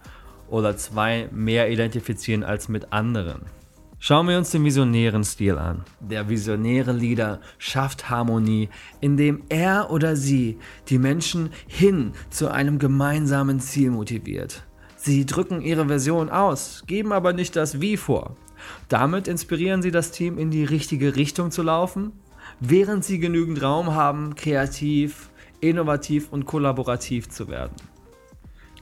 oder 0.49 0.77
zwei 0.77 1.29
mehr 1.33 1.71
identifizieren 1.71 2.45
als 2.45 2.69
mit 2.69 2.93
anderen. 2.93 3.43
Schauen 4.07 4.29
wir 4.29 4.37
uns 4.37 4.51
den 4.51 4.67
visionären 4.67 5.25
Stil 5.25 5.57
an. 5.57 5.83
Der 5.99 6.29
visionäre 6.29 6.93
Leader 6.93 7.41
schafft 7.57 8.11
Harmonie, 8.11 8.69
indem 9.01 9.45
er 9.49 9.91
oder 9.91 10.15
sie 10.15 10.59
die 10.91 10.99
Menschen 10.99 11.49
hin 11.67 12.13
zu 12.29 12.51
einem 12.51 12.79
gemeinsamen 12.79 13.61
Ziel 13.61 13.91
motiviert. 13.91 14.63
Sie 14.97 15.25
drücken 15.25 15.63
ihre 15.63 15.87
Version 15.87 16.29
aus, 16.29 16.85
geben 16.87 17.15
aber 17.15 17.33
nicht 17.33 17.57
das 17.57 17.81
Wie 17.81 17.97
vor. 17.97 18.37
Damit 18.91 19.27
inspirieren 19.27 19.81
sie 19.81 19.91
das 19.91 20.11
Team 20.11 20.37
in 20.37 20.51
die 20.51 20.65
richtige 20.65 21.17
Richtung 21.17 21.51
zu 21.51 21.63
laufen, 21.63 22.13
während 22.61 23.07
sie 23.07 23.19
genügend 23.19 23.63
Raum 23.63 23.95
haben, 23.95 24.35
kreativ, 24.35 25.31
innovativ 25.63 26.31
und 26.31 26.45
kollaborativ 26.45 27.31
zu 27.31 27.49
werden. 27.49 27.77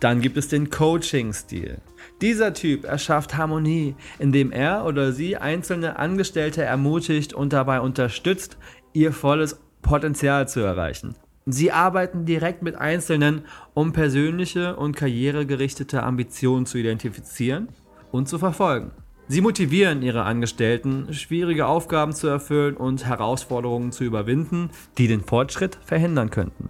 Dann 0.00 0.20
gibt 0.20 0.36
es 0.36 0.48
den 0.48 0.68
Coaching-Stil. 0.68 1.80
Dieser 2.22 2.54
Typ 2.54 2.84
erschafft 2.84 3.36
Harmonie, 3.36 3.96
indem 4.20 4.52
er 4.52 4.84
oder 4.86 5.10
sie 5.12 5.36
einzelne 5.36 5.98
Angestellte 5.98 6.62
ermutigt 6.62 7.34
und 7.34 7.52
dabei 7.52 7.80
unterstützt, 7.80 8.58
ihr 8.92 9.12
volles 9.12 9.60
Potenzial 9.82 10.48
zu 10.48 10.60
erreichen. 10.60 11.16
Sie 11.46 11.72
arbeiten 11.72 12.24
direkt 12.24 12.62
mit 12.62 12.76
Einzelnen, 12.76 13.42
um 13.74 13.92
persönliche 13.92 14.76
und 14.76 14.94
karrieregerichtete 14.94 16.04
Ambitionen 16.04 16.64
zu 16.64 16.78
identifizieren 16.78 17.68
und 18.12 18.28
zu 18.28 18.38
verfolgen. 18.38 18.92
Sie 19.26 19.40
motivieren 19.40 20.02
ihre 20.02 20.22
Angestellten, 20.22 21.12
schwierige 21.12 21.66
Aufgaben 21.66 22.12
zu 22.12 22.28
erfüllen 22.28 22.76
und 22.76 23.04
Herausforderungen 23.04 23.90
zu 23.90 24.04
überwinden, 24.04 24.70
die 24.96 25.08
den 25.08 25.22
Fortschritt 25.22 25.76
verhindern 25.84 26.30
könnten. 26.30 26.68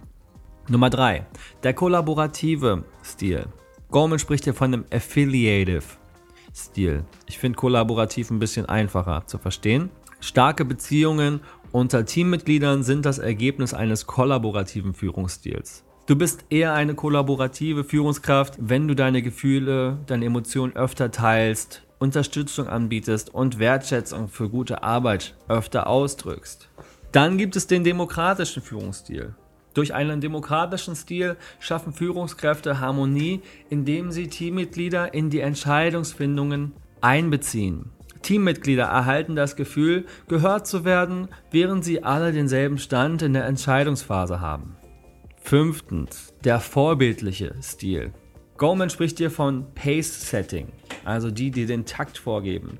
Nummer 0.67 0.89
3. 0.89 1.27
Der 1.61 1.73
kollaborative 1.75 2.85
Stil. 3.03 3.45
Gorman 3.93 4.17
spricht 4.17 4.45
hier 4.45 4.55
von 4.55 4.73
einem 4.73 4.85
Affiliative 4.91 5.83
Stil. 6.51 7.05
Ich 7.27 7.37
finde 7.37 7.55
kollaborativ 7.55 8.31
ein 8.31 8.39
bisschen 8.39 8.65
einfacher 8.65 9.27
zu 9.27 9.37
verstehen. 9.37 9.91
Starke 10.19 10.65
Beziehungen 10.65 11.41
unter 11.71 12.03
Teammitgliedern 12.03 12.81
sind 12.81 13.05
das 13.05 13.19
Ergebnis 13.19 13.75
eines 13.75 14.07
kollaborativen 14.07 14.95
Führungsstils. 14.95 15.83
Du 16.07 16.15
bist 16.15 16.45
eher 16.49 16.73
eine 16.73 16.95
kollaborative 16.95 17.83
Führungskraft, 17.83 18.55
wenn 18.59 18.87
du 18.87 18.95
deine 18.95 19.21
Gefühle, 19.21 19.99
deine 20.07 20.25
Emotionen 20.25 20.75
öfter 20.75 21.11
teilst, 21.11 21.83
Unterstützung 21.99 22.67
anbietest 22.67 23.31
und 23.31 23.59
Wertschätzung 23.59 24.27
für 24.27 24.49
gute 24.49 24.81
Arbeit 24.81 25.35
öfter 25.47 25.85
ausdrückst. 25.85 26.67
Dann 27.11 27.37
gibt 27.37 27.55
es 27.55 27.67
den 27.67 27.83
demokratischen 27.83 28.63
Führungsstil. 28.63 29.35
Durch 29.73 29.93
einen 29.93 30.21
demokratischen 30.21 30.95
Stil 30.95 31.35
schaffen 31.59 31.93
Führungskräfte 31.93 32.79
Harmonie, 32.79 33.41
indem 33.69 34.11
sie 34.11 34.27
Teammitglieder 34.27 35.13
in 35.13 35.29
die 35.29 35.39
Entscheidungsfindungen 35.39 36.73
einbeziehen. 37.01 37.91
Teammitglieder 38.21 38.85
erhalten 38.85 39.35
das 39.35 39.55
Gefühl, 39.55 40.05
gehört 40.27 40.65
zu 40.65 40.85
werden, 40.85 41.27
während 41.51 41.83
sie 41.83 42.03
alle 42.03 42.31
denselben 42.31 42.77
Stand 42.77 43.21
in 43.21 43.33
der 43.33 43.45
Entscheidungsphase 43.45 44.39
haben. 44.39 44.75
Fünftens, 45.41 46.33
der 46.43 46.59
vorbildliche 46.59 47.53
Stil. 47.61 48.13
Goldman 48.57 48.89
spricht 48.89 49.17
hier 49.17 49.31
von 49.31 49.65
Pace 49.75 50.29
Setting, 50.29 50.67
also 51.03 51.31
die, 51.31 51.51
die 51.51 51.65
den 51.65 51.85
Takt 51.85 52.17
vorgeben. 52.17 52.79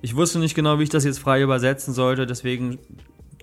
Ich 0.00 0.16
wusste 0.16 0.38
nicht 0.38 0.54
genau, 0.54 0.78
wie 0.78 0.84
ich 0.84 0.88
das 0.88 1.04
jetzt 1.04 1.18
frei 1.18 1.42
übersetzen 1.42 1.92
sollte, 1.92 2.24
deswegen 2.24 2.78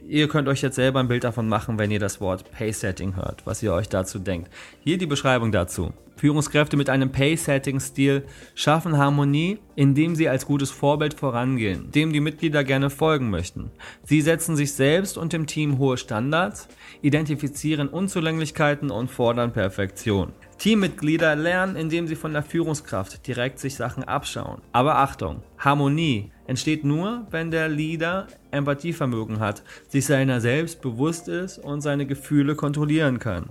Ihr 0.10 0.30
könnt 0.30 0.48
euch 0.48 0.62
jetzt 0.62 0.76
selber 0.76 1.02
ein 1.02 1.10
Bild 1.10 1.26
davon 1.26 1.50
machen, 1.50 1.78
wenn 1.78 1.92
ihr 1.92 2.00
das 2.00 2.22
Wort 2.22 2.50
Pay-Setting 2.52 3.18
hört, 3.18 3.46
was 3.46 3.62
ihr 3.62 3.74
euch 3.74 3.90
dazu 3.90 4.20
denkt. 4.20 4.50
Hier 4.80 4.98
die 4.98 5.06
Beschreibung 5.06 5.52
dazu. 5.52 5.92
Führungskräfte 6.16 6.78
mit 6.78 6.90
einem 6.90 7.12
Pay-Setting-Stil 7.12 8.24
schaffen 8.56 8.98
Harmonie, 8.98 9.60
indem 9.76 10.16
sie 10.16 10.30
als 10.30 10.46
gutes 10.46 10.72
Vorbild 10.72 11.14
vorangehen, 11.14 11.92
dem 11.92 12.14
die 12.14 12.22
Mitglieder 12.22 12.64
gerne 12.64 12.90
folgen 12.90 13.30
möchten. 13.30 13.70
Sie 14.04 14.22
setzen 14.22 14.56
sich 14.56 14.74
selbst 14.74 15.18
und 15.18 15.34
dem 15.34 15.46
Team 15.46 15.78
hohe 15.78 15.98
Standards, 15.98 16.70
identifizieren 17.02 17.90
Unzulänglichkeiten 17.90 18.90
und 18.90 19.12
fordern 19.12 19.52
Perfektion. 19.52 20.32
Teammitglieder 20.58 21.36
lernen, 21.36 21.76
indem 21.76 22.08
sie 22.08 22.16
von 22.16 22.34
der 22.34 22.44
Führungskraft 22.44 23.28
direkt 23.28 23.60
sich 23.60 23.76
Sachen 23.76 24.06
abschauen. 24.06 24.62
Aber 24.72 24.98
Achtung, 24.98 25.44
Harmonie 25.60 26.32
entsteht 26.48 26.84
nur, 26.84 27.27
wenn 27.30 27.51
der 27.51 27.70
Leader 27.70 28.27
Empathievermögen 28.51 29.39
hat, 29.39 29.63
sich 29.88 30.06
seiner 30.06 30.42
selbst 30.42 30.82
bewusst 30.82 31.27
ist 31.27 31.60
und 31.60 31.82
seine 31.82 32.06
Gefühle 32.06 32.56
kontrollieren 32.56 33.20
kann. 33.20 33.50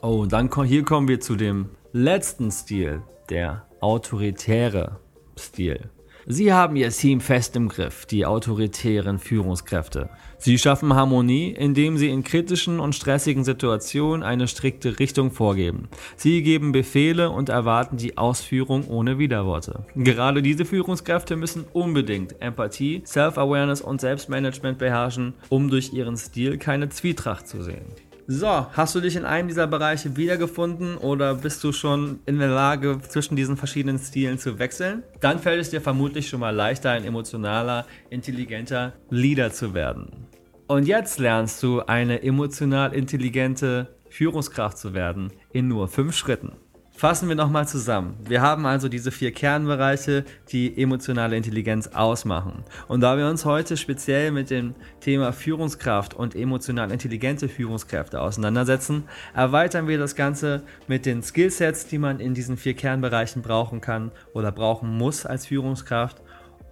Oh, 0.00 0.26
dann 0.26 0.50
hier 0.64 0.84
kommen 0.84 1.08
wir 1.08 1.20
zu 1.20 1.36
dem 1.36 1.70
letzten 1.92 2.50
Stil, 2.50 3.02
der 3.30 3.66
autoritäre 3.80 5.00
Stil. 5.38 5.90
Sie 6.26 6.52
haben 6.52 6.76
ihr 6.76 6.88
Team 6.88 7.20
fest 7.20 7.54
im 7.54 7.68
Griff, 7.68 8.06
die 8.06 8.24
autoritären 8.24 9.18
Führungskräfte. 9.18 10.08
Sie 10.38 10.58
schaffen 10.58 10.94
Harmonie, 10.94 11.50
indem 11.50 11.98
sie 11.98 12.08
in 12.08 12.24
kritischen 12.24 12.80
und 12.80 12.94
stressigen 12.94 13.44
Situationen 13.44 14.22
eine 14.22 14.48
strikte 14.48 14.98
Richtung 14.98 15.30
vorgeben. 15.30 15.88
Sie 16.16 16.42
geben 16.42 16.72
Befehle 16.72 17.30
und 17.30 17.50
erwarten 17.50 17.98
die 17.98 18.16
Ausführung 18.16 18.88
ohne 18.88 19.18
Widerworte. 19.18 19.84
Gerade 19.94 20.40
diese 20.40 20.64
Führungskräfte 20.64 21.36
müssen 21.36 21.64
unbedingt 21.72 22.40
Empathie, 22.40 23.02
Self-Awareness 23.04 23.82
und 23.82 24.00
Selbstmanagement 24.00 24.78
beherrschen, 24.78 25.34
um 25.50 25.68
durch 25.68 25.92
ihren 25.92 26.16
Stil 26.16 26.56
keine 26.56 26.88
Zwietracht 26.88 27.46
zu 27.46 27.62
sehen. 27.62 27.84
So, 28.26 28.48
hast 28.48 28.94
du 28.94 29.00
dich 29.00 29.16
in 29.16 29.26
einem 29.26 29.48
dieser 29.48 29.66
Bereiche 29.66 30.16
wiedergefunden 30.16 30.96
oder 30.96 31.34
bist 31.34 31.62
du 31.62 31.72
schon 31.72 32.20
in 32.24 32.38
der 32.38 32.48
Lage, 32.48 32.98
zwischen 33.06 33.36
diesen 33.36 33.58
verschiedenen 33.58 33.98
Stilen 33.98 34.38
zu 34.38 34.58
wechseln? 34.58 35.02
Dann 35.20 35.38
fällt 35.38 35.60
es 35.60 35.68
dir 35.68 35.82
vermutlich 35.82 36.30
schon 36.30 36.40
mal 36.40 36.54
leichter, 36.54 36.92
ein 36.92 37.04
emotionaler, 37.04 37.84
intelligenter 38.08 38.94
Leader 39.10 39.52
zu 39.52 39.74
werden. 39.74 40.26
Und 40.66 40.86
jetzt 40.86 41.18
lernst 41.18 41.62
du 41.62 41.82
eine 41.82 42.22
emotional 42.22 42.94
intelligente 42.94 43.94
Führungskraft 44.08 44.78
zu 44.78 44.94
werden 44.94 45.30
in 45.52 45.68
nur 45.68 45.88
fünf 45.88 46.16
Schritten. 46.16 46.52
Fassen 46.96 47.28
wir 47.28 47.34
nochmal 47.34 47.66
zusammen. 47.66 48.16
Wir 48.24 48.40
haben 48.40 48.66
also 48.66 48.88
diese 48.88 49.10
vier 49.10 49.32
Kernbereiche, 49.32 50.24
die 50.50 50.80
emotionale 50.80 51.36
Intelligenz 51.36 51.88
ausmachen. 51.88 52.62
Und 52.86 53.00
da 53.00 53.18
wir 53.18 53.26
uns 53.26 53.44
heute 53.44 53.76
speziell 53.76 54.30
mit 54.30 54.48
dem 54.48 54.76
Thema 55.00 55.32
Führungskraft 55.32 56.14
und 56.14 56.36
emotional 56.36 56.92
intelligente 56.92 57.48
Führungskräfte 57.48 58.20
auseinandersetzen, 58.20 59.02
erweitern 59.34 59.88
wir 59.88 59.98
das 59.98 60.14
Ganze 60.14 60.62
mit 60.86 61.04
den 61.04 61.24
Skillsets, 61.24 61.88
die 61.88 61.98
man 61.98 62.20
in 62.20 62.32
diesen 62.32 62.56
vier 62.56 62.74
Kernbereichen 62.74 63.42
brauchen 63.42 63.80
kann 63.80 64.12
oder 64.32 64.52
brauchen 64.52 64.96
muss 64.96 65.26
als 65.26 65.46
Führungskraft 65.46 66.22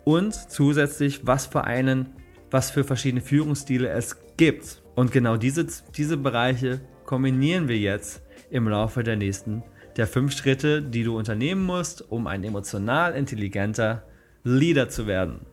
und 0.04 0.34
zusätzlich, 0.34 1.26
was 1.26 1.46
für 1.46 1.64
einen, 1.64 2.14
was 2.48 2.70
für 2.70 2.84
verschiedene 2.84 3.22
Führungsstile 3.22 3.88
es 3.88 4.16
gibt. 4.36 4.82
Und 4.94 5.10
genau 5.10 5.36
diese, 5.36 5.66
diese 5.96 6.16
Bereiche 6.16 6.80
kombinieren 7.06 7.66
wir 7.66 7.78
jetzt 7.78 8.22
im 8.50 8.68
Laufe 8.68 9.02
der 9.02 9.16
nächsten 9.16 9.64
der 9.96 10.06
fünf 10.06 10.36
Schritte, 10.36 10.82
die 10.82 11.04
du 11.04 11.16
unternehmen 11.16 11.62
musst, 11.62 12.10
um 12.10 12.26
ein 12.26 12.44
emotional 12.44 13.14
intelligenter 13.14 14.04
Leader 14.44 14.88
zu 14.88 15.06
werden. 15.06 15.46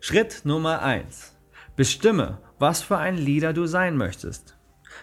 Schritt 0.00 0.42
Nummer 0.44 0.82
1. 0.82 1.36
Bestimme, 1.76 2.38
was 2.58 2.82
für 2.82 2.98
ein 2.98 3.16
Leader 3.16 3.52
du 3.52 3.66
sein 3.66 3.96
möchtest. 3.96 4.56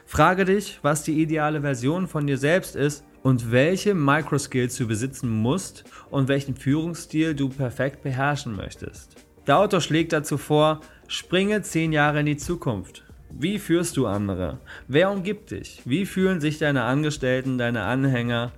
Frage 0.06 0.46
dich, 0.46 0.80
was 0.82 1.04
die 1.04 1.22
ideale 1.22 1.62
Version 1.62 2.08
von 2.08 2.28
dir 2.28 2.38
selbst 2.38 2.76
ist 2.76 3.06
und 3.24 3.52
welche 3.52 3.94
Microskills 3.94 4.76
du 4.78 4.88
besitzen 4.88 5.30
musst 5.30 5.84
und 6.10 6.28
welchen 6.28 6.56
Führungsstil 6.56 7.34
du 7.34 7.50
perfekt 7.50 8.04
beherrschen 8.04 8.56
möchtest. 8.56 9.16
Der 9.48 9.58
Autor 9.60 9.82
schlägt 9.82 10.14
dazu 10.14 10.38
vor, 10.38 10.82
springe 11.08 11.62
10 11.62 11.94
Jahre 11.94 12.20
in 12.20 12.26
die 12.26 12.38
Zukunft. 12.38 13.05
Wie 13.32 13.60
führst 13.60 13.98
du 13.98 14.08
andere? 14.08 14.60
Wer 14.88 15.12
umgibt 15.12 15.52
dich? 15.52 15.82
Wie 15.86 16.06
fühlen 16.06 16.40
sich 16.40 16.58
deine 16.58 16.84
Angestellten, 16.84 17.58
deine 17.58 17.84
Anhänger? 17.84 18.52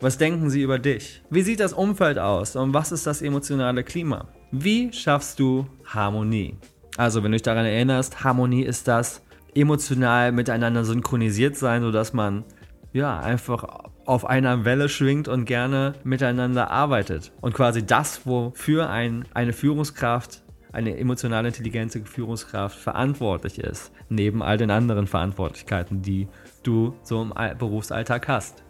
Was 0.00 0.18
denken 0.18 0.50
sie 0.50 0.62
über 0.62 0.78
dich? 0.78 1.22
Wie 1.30 1.42
sieht 1.42 1.60
das 1.60 1.72
Umfeld 1.72 2.18
aus 2.18 2.56
und 2.56 2.74
was 2.74 2.92
ist 2.92 3.06
das 3.06 3.22
emotionale 3.22 3.84
Klima? 3.84 4.28
Wie 4.52 4.92
schaffst 4.92 5.38
du 5.40 5.66
Harmonie? 5.84 6.56
Also, 6.96 7.22
wenn 7.22 7.32
du 7.32 7.36
dich 7.36 7.42
daran 7.42 7.66
erinnerst, 7.66 8.24
Harmonie 8.24 8.62
ist 8.62 8.88
das 8.88 9.22
emotional 9.54 10.32
miteinander 10.32 10.84
synchronisiert 10.84 11.56
sein, 11.56 11.82
sodass 11.82 12.12
man 12.12 12.44
ja 12.92 13.18
einfach 13.20 13.64
auf 14.04 14.24
einer 14.24 14.64
Welle 14.64 14.88
schwingt 14.88 15.28
und 15.28 15.44
gerne 15.44 15.94
miteinander 16.04 16.70
arbeitet. 16.70 17.32
Und 17.40 17.54
quasi 17.54 17.84
das, 17.84 18.26
wofür 18.26 18.88
ein, 18.88 19.24
eine 19.34 19.52
Führungskraft 19.52 20.42
eine 20.72 20.96
emotional 20.96 21.46
intelligente 21.46 22.04
Führungskraft 22.04 22.78
verantwortlich 22.78 23.58
ist, 23.58 23.92
neben 24.08 24.42
all 24.42 24.58
den 24.58 24.70
anderen 24.70 25.06
Verantwortlichkeiten, 25.06 26.02
die 26.02 26.28
du 26.62 26.94
so 27.02 27.22
im 27.22 27.32
Berufsalltag 27.58 28.28
hast. 28.28 28.64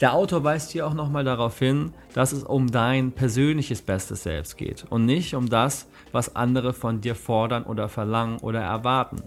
Der 0.00 0.12
Autor 0.12 0.42
weist 0.42 0.72
hier 0.72 0.86
auch 0.86 0.94
nochmal 0.94 1.24
darauf 1.24 1.58
hin, 1.58 1.92
dass 2.14 2.32
es 2.32 2.42
um 2.42 2.70
dein 2.70 3.12
persönliches 3.12 3.80
Bestes 3.82 4.24
selbst 4.24 4.56
geht 4.56 4.84
und 4.90 5.04
nicht 5.04 5.34
um 5.34 5.48
das, 5.48 5.88
was 6.10 6.34
andere 6.34 6.72
von 6.72 7.00
dir 7.00 7.14
fordern 7.14 7.62
oder 7.62 7.88
verlangen 7.88 8.38
oder 8.38 8.60
erwarten. 8.60 9.22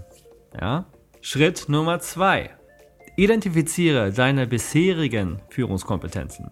Ja? 0.59 0.85
Schritt 1.21 1.69
Nummer 1.69 1.99
zwei: 1.99 2.49
Identifiziere 3.15 4.11
deine 4.11 4.45
bisherigen 4.45 5.39
Führungskompetenzen. 5.49 6.51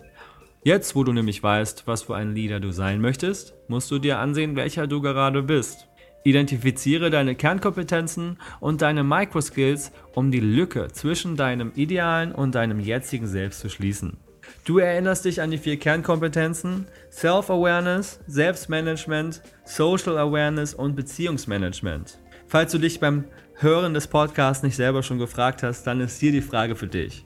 Jetzt, 0.66 0.96
wo 0.96 1.04
du 1.04 1.14
nämlich 1.14 1.44
weißt, 1.44 1.86
was 1.86 2.02
für 2.02 2.16
ein 2.16 2.34
Leader 2.34 2.60
du 2.60 2.72
sein 2.72 3.00
möchtest, 3.00 3.54
musst 3.68 3.92
du 3.92 4.00
dir 4.00 4.18
ansehen, 4.18 4.56
welcher 4.56 4.88
du 4.88 5.00
gerade 5.00 5.44
bist. 5.44 5.88
Identifiziere 6.24 7.12
deine 7.12 7.36
Kernkompetenzen 7.36 8.40
und 8.62 8.82
deine 8.82 9.04
Microskills, 9.04 9.92
um 10.16 10.32
die 10.32 10.40
Lücke 10.40 10.88
zwischen 10.92 11.36
deinem 11.36 11.72
idealen 11.76 12.32
und 12.32 12.56
deinem 12.56 12.80
jetzigen 12.80 13.28
Selbst 13.28 13.60
zu 13.60 13.70
schließen. 13.70 14.18
Du 14.64 14.80
erinnerst 14.80 15.26
dich 15.26 15.40
an 15.40 15.52
die 15.52 15.60
vier 15.60 15.78
Kernkompetenzen 15.78 16.88
Self-Awareness, 17.12 18.22
Selbstmanagement, 18.26 19.44
Social 19.66 20.18
Awareness 20.18 20.74
und 20.74 20.96
Beziehungsmanagement. 20.96 22.18
Falls 22.48 22.72
du 22.72 22.80
dich 22.80 23.00
beim 23.00 23.26
Hören 23.58 23.94
des 23.94 24.08
Podcasts 24.08 24.64
nicht 24.64 24.76
selber 24.76 25.04
schon 25.04 25.20
gefragt 25.20 25.62
hast, 25.62 25.84
dann 25.86 26.02
ist 26.02 26.20
hier 26.20 26.32
die 26.32 26.42
Frage 26.42 26.76
für 26.76 26.88
dich. 26.88 27.24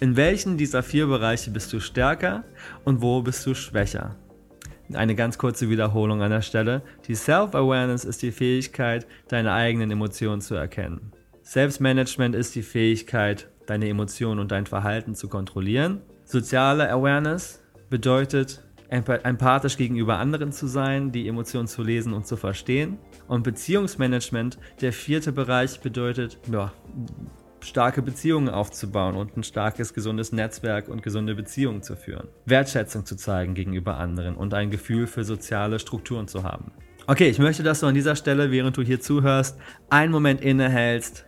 In 0.00 0.14
welchen 0.14 0.56
dieser 0.56 0.84
vier 0.84 1.08
Bereiche 1.08 1.50
bist 1.50 1.72
du 1.72 1.80
stärker 1.80 2.44
und 2.84 3.02
wo 3.02 3.20
bist 3.20 3.44
du 3.44 3.54
schwächer? 3.54 4.14
Eine 4.94 5.16
ganz 5.16 5.38
kurze 5.38 5.68
Wiederholung 5.70 6.22
an 6.22 6.30
der 6.30 6.40
Stelle. 6.40 6.82
Die 7.08 7.16
Self-Awareness 7.16 8.04
ist 8.04 8.22
die 8.22 8.30
Fähigkeit, 8.30 9.08
deine 9.26 9.52
eigenen 9.52 9.90
Emotionen 9.90 10.40
zu 10.40 10.54
erkennen. 10.54 11.10
Selbstmanagement 11.42 12.36
ist 12.36 12.54
die 12.54 12.62
Fähigkeit, 12.62 13.48
deine 13.66 13.88
Emotionen 13.88 14.38
und 14.38 14.52
dein 14.52 14.66
Verhalten 14.66 15.16
zu 15.16 15.28
kontrollieren. 15.28 16.00
Soziale 16.24 16.88
Awareness 16.92 17.60
bedeutet, 17.90 18.62
empathisch 18.88 19.76
gegenüber 19.76 20.18
anderen 20.18 20.52
zu 20.52 20.68
sein, 20.68 21.10
die 21.10 21.26
Emotionen 21.26 21.66
zu 21.66 21.82
lesen 21.82 22.12
und 22.12 22.24
zu 22.24 22.36
verstehen. 22.36 22.98
Und 23.26 23.42
Beziehungsmanagement, 23.42 24.58
der 24.80 24.92
vierte 24.92 25.32
Bereich, 25.32 25.80
bedeutet, 25.80 26.38
ja, 26.50 26.72
starke 27.60 28.02
Beziehungen 28.02 28.48
aufzubauen 28.48 29.16
und 29.16 29.36
ein 29.36 29.42
starkes, 29.42 29.94
gesundes 29.94 30.32
Netzwerk 30.32 30.88
und 30.88 31.02
gesunde 31.02 31.34
Beziehungen 31.34 31.82
zu 31.82 31.96
führen. 31.96 32.28
Wertschätzung 32.46 33.04
zu 33.04 33.16
zeigen 33.16 33.54
gegenüber 33.54 33.98
anderen 33.98 34.36
und 34.36 34.54
ein 34.54 34.70
Gefühl 34.70 35.06
für 35.06 35.24
soziale 35.24 35.78
Strukturen 35.78 36.28
zu 36.28 36.42
haben. 36.42 36.72
Okay, 37.06 37.28
ich 37.28 37.38
möchte, 37.38 37.62
dass 37.62 37.80
du 37.80 37.86
an 37.86 37.94
dieser 37.94 38.16
Stelle, 38.16 38.50
während 38.50 38.76
du 38.76 38.82
hier 38.82 39.00
zuhörst, 39.00 39.58
einen 39.88 40.12
Moment 40.12 40.40
innehältst 40.42 41.24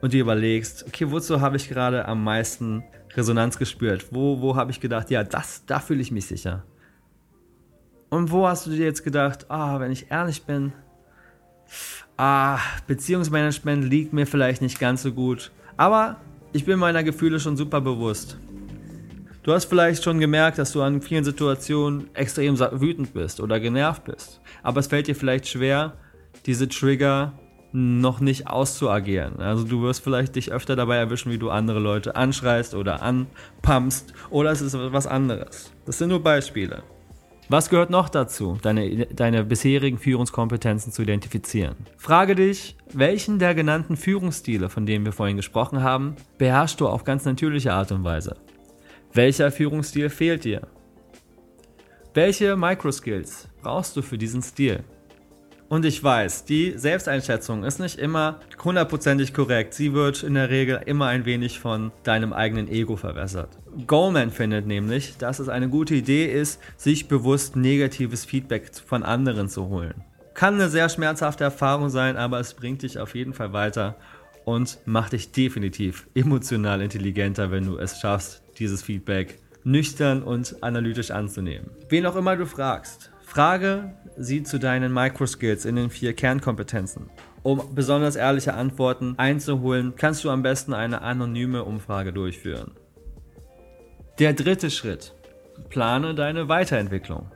und 0.00 0.12
dir 0.12 0.22
überlegst, 0.22 0.86
okay, 0.86 1.10
wozu 1.10 1.40
habe 1.40 1.56
ich 1.56 1.68
gerade 1.68 2.06
am 2.06 2.24
meisten 2.24 2.82
Resonanz 3.14 3.58
gespürt? 3.58 4.06
Wo, 4.10 4.40
wo 4.40 4.56
habe 4.56 4.70
ich 4.70 4.80
gedacht, 4.80 5.10
ja, 5.10 5.22
das, 5.22 5.66
da 5.66 5.80
fühle 5.80 6.00
ich 6.00 6.10
mich 6.10 6.26
sicher. 6.26 6.64
Und 8.08 8.30
wo 8.30 8.46
hast 8.46 8.66
du 8.66 8.70
dir 8.70 8.84
jetzt 8.84 9.04
gedacht, 9.04 9.50
ah, 9.50 9.80
wenn 9.80 9.92
ich 9.92 10.10
ehrlich 10.10 10.44
bin, 10.44 10.72
ah, 12.16 12.58
Beziehungsmanagement 12.86 13.84
liegt 13.84 14.12
mir 14.12 14.26
vielleicht 14.26 14.62
nicht 14.62 14.78
ganz 14.78 15.02
so 15.02 15.12
gut. 15.12 15.50
Aber 15.76 16.16
ich 16.52 16.64
bin 16.64 16.78
meiner 16.78 17.04
Gefühle 17.04 17.40
schon 17.40 17.56
super 17.56 17.80
bewusst. 17.80 18.38
Du 19.42 19.52
hast 19.52 19.66
vielleicht 19.66 20.02
schon 20.02 20.18
gemerkt, 20.18 20.58
dass 20.58 20.72
du 20.72 20.82
an 20.82 21.00
vielen 21.00 21.22
Situationen 21.22 22.12
extrem 22.14 22.58
wütend 22.58 23.14
bist 23.14 23.40
oder 23.40 23.60
genervt 23.60 24.04
bist. 24.04 24.40
Aber 24.62 24.80
es 24.80 24.88
fällt 24.88 25.06
dir 25.06 25.14
vielleicht 25.14 25.46
schwer, 25.46 25.92
diese 26.46 26.68
Trigger 26.68 27.32
noch 27.72 28.20
nicht 28.20 28.48
auszuagieren. 28.48 29.38
Also 29.40 29.64
du 29.64 29.82
wirst 29.82 30.02
vielleicht 30.02 30.34
dich 30.34 30.50
öfter 30.50 30.76
dabei 30.76 30.96
erwischen, 30.96 31.30
wie 31.30 31.38
du 31.38 31.50
andere 31.50 31.78
Leute 31.78 32.16
anschreist 32.16 32.74
oder 32.74 33.02
anpumpst 33.02 34.14
oder 34.30 34.50
es 34.50 34.62
ist 34.62 34.76
was 34.76 35.06
anderes. 35.06 35.72
Das 35.84 35.98
sind 35.98 36.08
nur 36.08 36.22
Beispiele. 36.22 36.82
Was 37.48 37.70
gehört 37.70 37.90
noch 37.90 38.08
dazu, 38.08 38.58
deine, 38.60 39.06
deine 39.06 39.44
bisherigen 39.44 39.98
Führungskompetenzen 39.98 40.92
zu 40.92 41.02
identifizieren? 41.02 41.76
Frage 41.96 42.34
dich, 42.34 42.76
welchen 42.92 43.38
der 43.38 43.54
genannten 43.54 43.96
Führungsstile, 43.96 44.68
von 44.68 44.84
denen 44.84 45.04
wir 45.04 45.12
vorhin 45.12 45.36
gesprochen 45.36 45.80
haben, 45.80 46.16
beherrschst 46.38 46.80
du 46.80 46.88
auf 46.88 47.04
ganz 47.04 47.24
natürliche 47.24 47.72
Art 47.72 47.92
und 47.92 48.02
Weise? 48.02 48.36
Welcher 49.12 49.52
Führungsstil 49.52 50.10
fehlt 50.10 50.42
dir? 50.42 50.66
Welche 52.14 52.56
Microskills 52.56 53.48
brauchst 53.62 53.96
du 53.96 54.02
für 54.02 54.18
diesen 54.18 54.42
Stil? 54.42 54.82
Und 55.68 55.84
ich 55.84 56.02
weiß, 56.02 56.44
die 56.44 56.74
Selbsteinschätzung 56.76 57.64
ist 57.64 57.80
nicht 57.80 57.98
immer 57.98 58.40
hundertprozentig 58.62 59.34
korrekt. 59.34 59.74
Sie 59.74 59.94
wird 59.94 60.22
in 60.22 60.34
der 60.34 60.48
Regel 60.48 60.80
immer 60.86 61.06
ein 61.06 61.24
wenig 61.24 61.58
von 61.58 61.90
deinem 62.04 62.32
eigenen 62.32 62.68
Ego 62.68 62.96
verwässert. 62.96 63.58
Goldman 63.86 64.30
findet 64.30 64.66
nämlich, 64.66 65.16
dass 65.18 65.40
es 65.40 65.48
eine 65.48 65.68
gute 65.68 65.96
Idee 65.96 66.26
ist, 66.26 66.60
sich 66.76 67.08
bewusst 67.08 67.56
negatives 67.56 68.24
Feedback 68.24 68.70
von 68.86 69.02
anderen 69.02 69.48
zu 69.48 69.68
holen. 69.68 70.04
Kann 70.34 70.54
eine 70.54 70.68
sehr 70.68 70.88
schmerzhafte 70.88 71.44
Erfahrung 71.44 71.88
sein, 71.88 72.16
aber 72.16 72.38
es 72.38 72.54
bringt 72.54 72.82
dich 72.82 72.98
auf 72.98 73.14
jeden 73.16 73.32
Fall 73.32 73.52
weiter 73.52 73.96
und 74.44 74.78
macht 74.84 75.14
dich 75.14 75.32
definitiv 75.32 76.06
emotional 76.14 76.80
intelligenter, 76.80 77.50
wenn 77.50 77.66
du 77.66 77.78
es 77.78 77.98
schaffst, 78.00 78.42
dieses 78.58 78.82
Feedback 78.82 79.40
nüchtern 79.64 80.22
und 80.22 80.62
analytisch 80.62 81.10
anzunehmen. 81.10 81.70
Wen 81.88 82.06
auch 82.06 82.14
immer 82.14 82.36
du 82.36 82.46
fragst, 82.46 83.10
Frage 83.36 83.92
sie 84.16 84.44
zu 84.44 84.58
deinen 84.58 84.94
Microskills 84.94 85.66
in 85.66 85.76
den 85.76 85.90
vier 85.90 86.14
Kernkompetenzen. 86.14 87.10
Um 87.42 87.74
besonders 87.74 88.16
ehrliche 88.16 88.54
Antworten 88.54 89.12
einzuholen, 89.18 89.92
kannst 89.94 90.24
du 90.24 90.30
am 90.30 90.42
besten 90.42 90.72
eine 90.72 91.02
anonyme 91.02 91.62
Umfrage 91.62 92.14
durchführen. 92.14 92.70
Der 94.18 94.32
dritte 94.32 94.70
Schritt. 94.70 95.12
Plane 95.68 96.14
deine 96.14 96.48
Weiterentwicklung. 96.48 97.30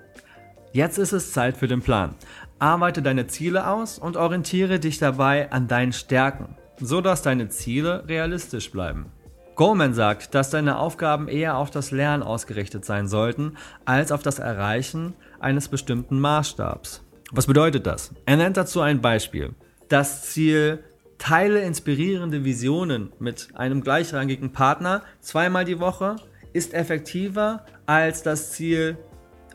Jetzt 0.72 0.96
ist 0.96 1.12
es 1.12 1.32
Zeit 1.32 1.58
für 1.58 1.68
den 1.68 1.82
Plan. 1.82 2.14
Arbeite 2.58 3.02
deine 3.02 3.26
Ziele 3.26 3.66
aus 3.66 3.98
und 3.98 4.16
orientiere 4.16 4.80
dich 4.80 4.98
dabei 4.98 5.52
an 5.52 5.68
deinen 5.68 5.92
Stärken. 5.92 6.56
so 6.78 7.02
dass 7.02 7.20
deine 7.20 7.50
Ziele 7.50 8.08
realistisch 8.08 8.70
bleiben. 8.70 9.12
Goleman 9.60 9.92
sagt, 9.92 10.34
dass 10.34 10.48
deine 10.48 10.78
Aufgaben 10.78 11.28
eher 11.28 11.58
auf 11.58 11.70
das 11.70 11.90
Lernen 11.90 12.22
ausgerichtet 12.22 12.86
sein 12.86 13.08
sollten, 13.08 13.58
als 13.84 14.10
auf 14.10 14.22
das 14.22 14.38
Erreichen 14.38 15.12
eines 15.38 15.68
bestimmten 15.68 16.18
Maßstabs. 16.18 17.04
Was 17.30 17.46
bedeutet 17.46 17.86
das? 17.86 18.10
Er 18.24 18.38
nennt 18.38 18.56
dazu 18.56 18.80
ein 18.80 19.02
Beispiel. 19.02 19.50
Das 19.90 20.22
Ziel, 20.22 20.82
teile 21.18 21.60
inspirierende 21.60 22.42
Visionen 22.42 23.12
mit 23.18 23.48
einem 23.52 23.82
gleichrangigen 23.82 24.50
Partner 24.50 25.02
zweimal 25.20 25.66
die 25.66 25.78
Woche, 25.78 26.16
ist 26.54 26.72
effektiver 26.72 27.66
als 27.84 28.22
das 28.22 28.52
Ziel 28.52 28.96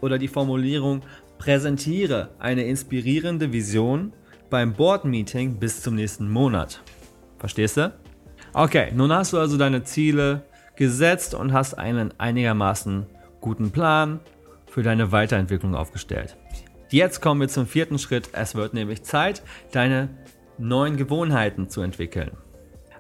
oder 0.02 0.20
die 0.20 0.28
Formulierung, 0.28 1.02
präsentiere 1.40 2.30
eine 2.38 2.64
inspirierende 2.66 3.52
Vision 3.52 4.14
beim 4.52 4.74
Board-Meeting 4.74 5.56
bis 5.56 5.82
zum 5.82 5.96
nächsten 5.96 6.30
Monat. 6.30 6.84
Verstehst 7.40 7.78
du? 7.78 7.92
Okay, 8.58 8.90
nun 8.96 9.12
hast 9.12 9.34
du 9.34 9.38
also 9.38 9.58
deine 9.58 9.84
Ziele 9.84 10.44
gesetzt 10.78 11.36
und 11.36 11.52
hast 11.52 11.74
einen 11.74 12.14
einigermaßen 12.18 13.06
guten 13.42 13.72
Plan 13.72 14.22
für 14.66 14.82
deine 14.82 15.12
Weiterentwicklung 15.12 15.76
aufgestellt. 15.76 16.38
Jetzt 16.90 17.22
kommen 17.22 17.42
wir 17.42 17.50
zum 17.50 17.68
vierten 17.68 18.00
Schritt. 18.00 18.30
Es 18.32 18.56
wird 18.56 18.74
nämlich 18.74 19.04
Zeit, 19.04 19.44
deine 19.74 20.08
neuen 20.58 20.96
Gewohnheiten 20.96 21.70
zu 21.70 21.82
entwickeln. 21.82 22.32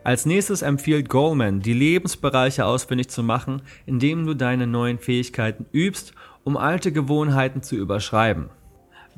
Als 0.03 0.25
nächstes 0.25 0.61
empfiehlt 0.61 1.07
Goldman, 1.07 1.61
die 1.61 1.71
Lebensbereiche 1.71 2.65
ausfindig 2.65 3.07
zu 3.07 3.23
machen, 3.23 3.61
indem 3.85 4.25
du 4.25 4.33
deine 4.33 4.67
neuen 4.67 4.99
Fähigkeiten 4.99 5.67
übst, 5.71 6.11
um 6.43 6.57
alte 6.57 6.91
Gewohnheiten 6.91 7.63
zu 7.63 7.77
überschreiben. 7.77 8.49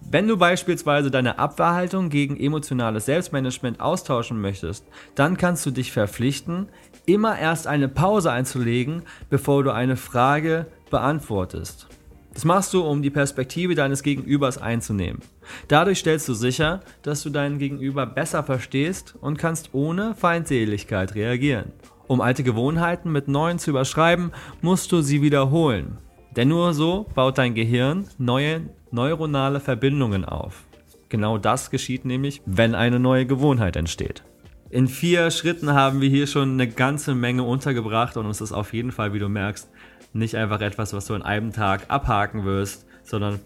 Wenn 0.10 0.28
du 0.28 0.38
beispielsweise 0.38 1.12
deine 1.12 1.38
Abwehrhaltung 1.38 2.10
gegen 2.10 2.40
emotionales 2.40 3.06
Selbstmanagement 3.06 3.82
austauschen 3.82 4.40
möchtest, 4.40 4.86
dann 5.16 5.36
kannst 5.38 5.66
du 5.66 5.72
dich 5.72 5.92
verpflichten, 5.92 6.70
immer 7.06 7.38
erst 7.38 7.68
eine 7.68 7.90
Pause 7.90 8.32
einzulegen, 8.32 9.04
bevor 9.30 9.64
du 9.64 9.72
eine 9.72 9.98
Frage 9.98 10.68
beantwortest. 10.90 11.88
Das 12.34 12.46
machst 12.46 12.74
du, 12.74 12.84
um 12.84 13.02
die 13.02 13.10
Perspektive 13.10 13.74
deines 13.74 14.04
Gegenübers 14.04 14.60
einzunehmen. 14.60 15.22
Dadurch 15.68 16.00
stellst 16.00 16.30
du 16.30 16.36
sicher, 16.36 16.82
dass 17.02 17.24
du 17.24 17.32
deinen 17.32 17.58
Gegenüber 17.58 18.06
besser 18.06 18.44
verstehst 18.44 19.16
und 19.20 19.38
kannst 19.38 19.74
ohne 19.74 20.14
Feindseligkeit 20.14 21.16
reagieren. 21.16 21.72
Um 22.06 22.22
alte 22.22 22.44
Gewohnheiten 22.44 23.12
mit 23.12 23.28
neuen 23.28 23.58
zu 23.60 23.72
überschreiben, 23.72 24.32
musst 24.62 24.92
du 24.92 25.02
sie 25.02 25.22
wiederholen. 25.22 25.98
Denn 26.36 26.50
nur 26.50 26.76
so 26.76 27.08
baut 27.16 27.40
dein 27.40 27.56
Gehirn 27.56 28.08
neue 28.20 28.70
neuronale 28.98 29.60
Verbindungen 29.60 30.26
auf. 30.26 30.64
Genau 31.10 31.38
das 31.38 31.70
geschieht 31.70 32.04
nämlich, 32.04 32.42
wenn 32.48 32.74
eine 32.74 33.00
neue 33.00 33.28
Gewohnheit 33.28 33.76
entsteht. 33.76 34.24
In 34.72 34.88
vier 34.88 35.30
Schritten 35.30 35.72
haben 35.72 36.02
wir 36.02 36.10
hier 36.10 36.26
schon 36.26 36.54
eine 36.54 36.68
ganze 36.68 37.14
Menge 37.14 37.44
untergebracht 37.44 38.18
und 38.18 38.26
es 38.26 38.42
ist 38.42 38.52
auf 38.52 38.74
jeden 38.74 38.92
Fall, 38.92 39.14
wie 39.14 39.20
du 39.20 39.30
merkst, 39.30 39.70
nicht 40.14 40.36
einfach 40.36 40.62
etwas, 40.62 40.94
was 40.94 41.06
du 41.06 41.14
in 41.14 41.22
einem 41.22 41.54
Tag 41.54 41.86
abhaken 41.90 42.44
wirst, 42.44 42.88
sondern 43.04 43.40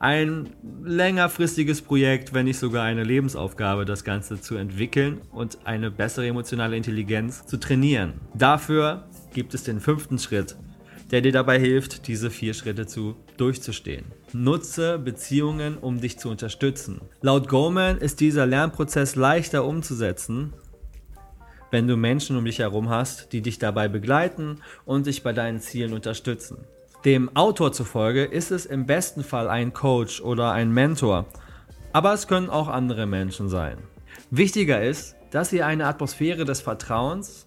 ein 0.00 0.48
längerfristiges 0.82 1.82
Projekt, 1.82 2.32
wenn 2.32 2.46
nicht 2.46 2.58
sogar 2.58 2.84
eine 2.84 3.04
Lebensaufgabe, 3.04 3.84
das 3.84 4.04
Ganze 4.04 4.40
zu 4.40 4.56
entwickeln 4.56 5.20
und 5.32 5.58
eine 5.64 5.90
bessere 5.90 6.26
emotionale 6.26 6.78
Intelligenz 6.78 7.46
zu 7.46 7.58
trainieren. 7.58 8.14
Dafür 8.34 9.04
gibt 9.34 9.52
es 9.52 9.64
den 9.64 9.80
fünften 9.80 10.18
Schritt, 10.18 10.56
der 11.10 11.20
dir 11.20 11.32
dabei 11.32 11.60
hilft, 11.60 12.08
diese 12.08 12.30
vier 12.30 12.54
Schritte 12.54 12.86
zu 12.86 13.16
durchzustehen. 13.36 14.06
Nutze 14.34 14.98
Beziehungen, 14.98 15.78
um 15.78 16.00
dich 16.00 16.18
zu 16.18 16.28
unterstützen. 16.28 17.00
Laut 17.20 17.46
Goleman 17.48 17.98
ist 17.98 18.18
dieser 18.18 18.46
Lernprozess 18.46 19.14
leichter 19.14 19.64
umzusetzen, 19.64 20.52
wenn 21.70 21.86
du 21.86 21.96
Menschen 21.96 22.36
um 22.36 22.44
dich 22.44 22.58
herum 22.58 22.88
hast, 22.88 23.32
die 23.32 23.42
dich 23.42 23.60
dabei 23.60 23.86
begleiten 23.86 24.58
und 24.84 25.06
dich 25.06 25.22
bei 25.22 25.32
deinen 25.32 25.60
Zielen 25.60 25.92
unterstützen. 25.92 26.66
Dem 27.04 27.36
Autor 27.36 27.72
zufolge 27.72 28.24
ist 28.24 28.50
es 28.50 28.66
im 28.66 28.86
besten 28.86 29.22
Fall 29.22 29.48
ein 29.48 29.72
Coach 29.72 30.20
oder 30.20 30.50
ein 30.50 30.72
Mentor, 30.72 31.26
aber 31.92 32.12
es 32.12 32.26
können 32.26 32.50
auch 32.50 32.66
andere 32.66 33.06
Menschen 33.06 33.48
sein. 33.48 33.78
Wichtiger 34.32 34.82
ist, 34.82 35.14
dass 35.30 35.52
ihr 35.52 35.64
eine 35.64 35.86
Atmosphäre 35.86 36.44
des 36.44 36.60
Vertrauens 36.60 37.46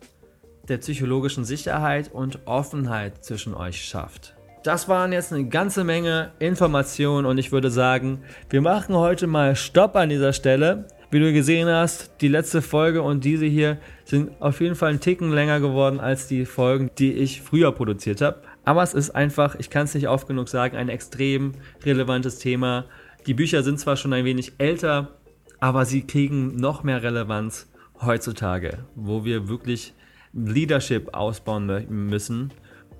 der 0.70 0.78
psychologischen 0.78 1.44
Sicherheit 1.44 2.14
und 2.14 2.48
Offenheit 2.48 3.26
zwischen 3.26 3.54
euch 3.54 3.84
schafft. 3.84 4.37
Das 4.68 4.90
waren 4.90 5.14
jetzt 5.14 5.32
eine 5.32 5.46
ganze 5.46 5.86
Menge 5.86 6.32
Informationen 6.40 7.26
und 7.26 7.38
ich 7.38 7.54
würde 7.54 7.72
sagen, 7.72 8.20
wir 8.50 8.60
machen 8.60 8.96
heute 8.96 9.26
mal 9.26 9.56
Stopp 9.56 9.96
an 9.96 10.10
dieser 10.10 10.34
Stelle. 10.34 10.90
Wie 11.10 11.22
du 11.22 11.32
gesehen 11.32 11.70
hast, 11.70 12.20
die 12.20 12.28
letzte 12.28 12.62
Folge 12.62 13.02
und 13.02 13.24
diese 13.24 13.46
hier 13.46 13.78
sind 14.04 14.30
auf 14.42 14.60
jeden 14.60 14.76
Fall 14.76 14.90
einen 14.90 15.00
Ticken 15.00 15.32
länger 15.32 15.62
geworden 15.62 16.02
als 16.02 16.28
die 16.28 16.44
Folgen, 16.44 16.92
die 16.98 17.14
ich 17.14 17.42
früher 17.42 17.72
produziert 17.72 18.20
habe. 18.20 18.42
Aber 18.66 18.84
es 18.84 18.94
ist 18.94 19.12
einfach, 19.12 19.56
ich 19.56 19.70
kann 19.70 19.86
es 19.86 19.94
nicht 19.94 20.10
oft 20.10 20.28
genug 20.28 20.50
sagen, 20.50 20.76
ein 20.76 20.90
extrem 20.90 21.54
relevantes 21.86 22.38
Thema. 22.40 22.88
Die 23.26 23.36
Bücher 23.36 23.64
sind 23.64 23.80
zwar 23.80 23.96
schon 23.96 24.12
ein 24.12 24.26
wenig 24.26 24.52
älter, 24.58 25.14
aber 25.62 25.86
sie 25.86 26.02
kriegen 26.06 26.58
noch 26.58 26.84
mehr 26.84 27.02
Relevanz 27.02 27.72
heutzutage, 28.02 28.80
wo 28.96 29.24
wir 29.24 29.48
wirklich 29.48 29.94
Leadership 30.34 31.14
ausbauen 31.14 31.86
müssen 31.88 32.52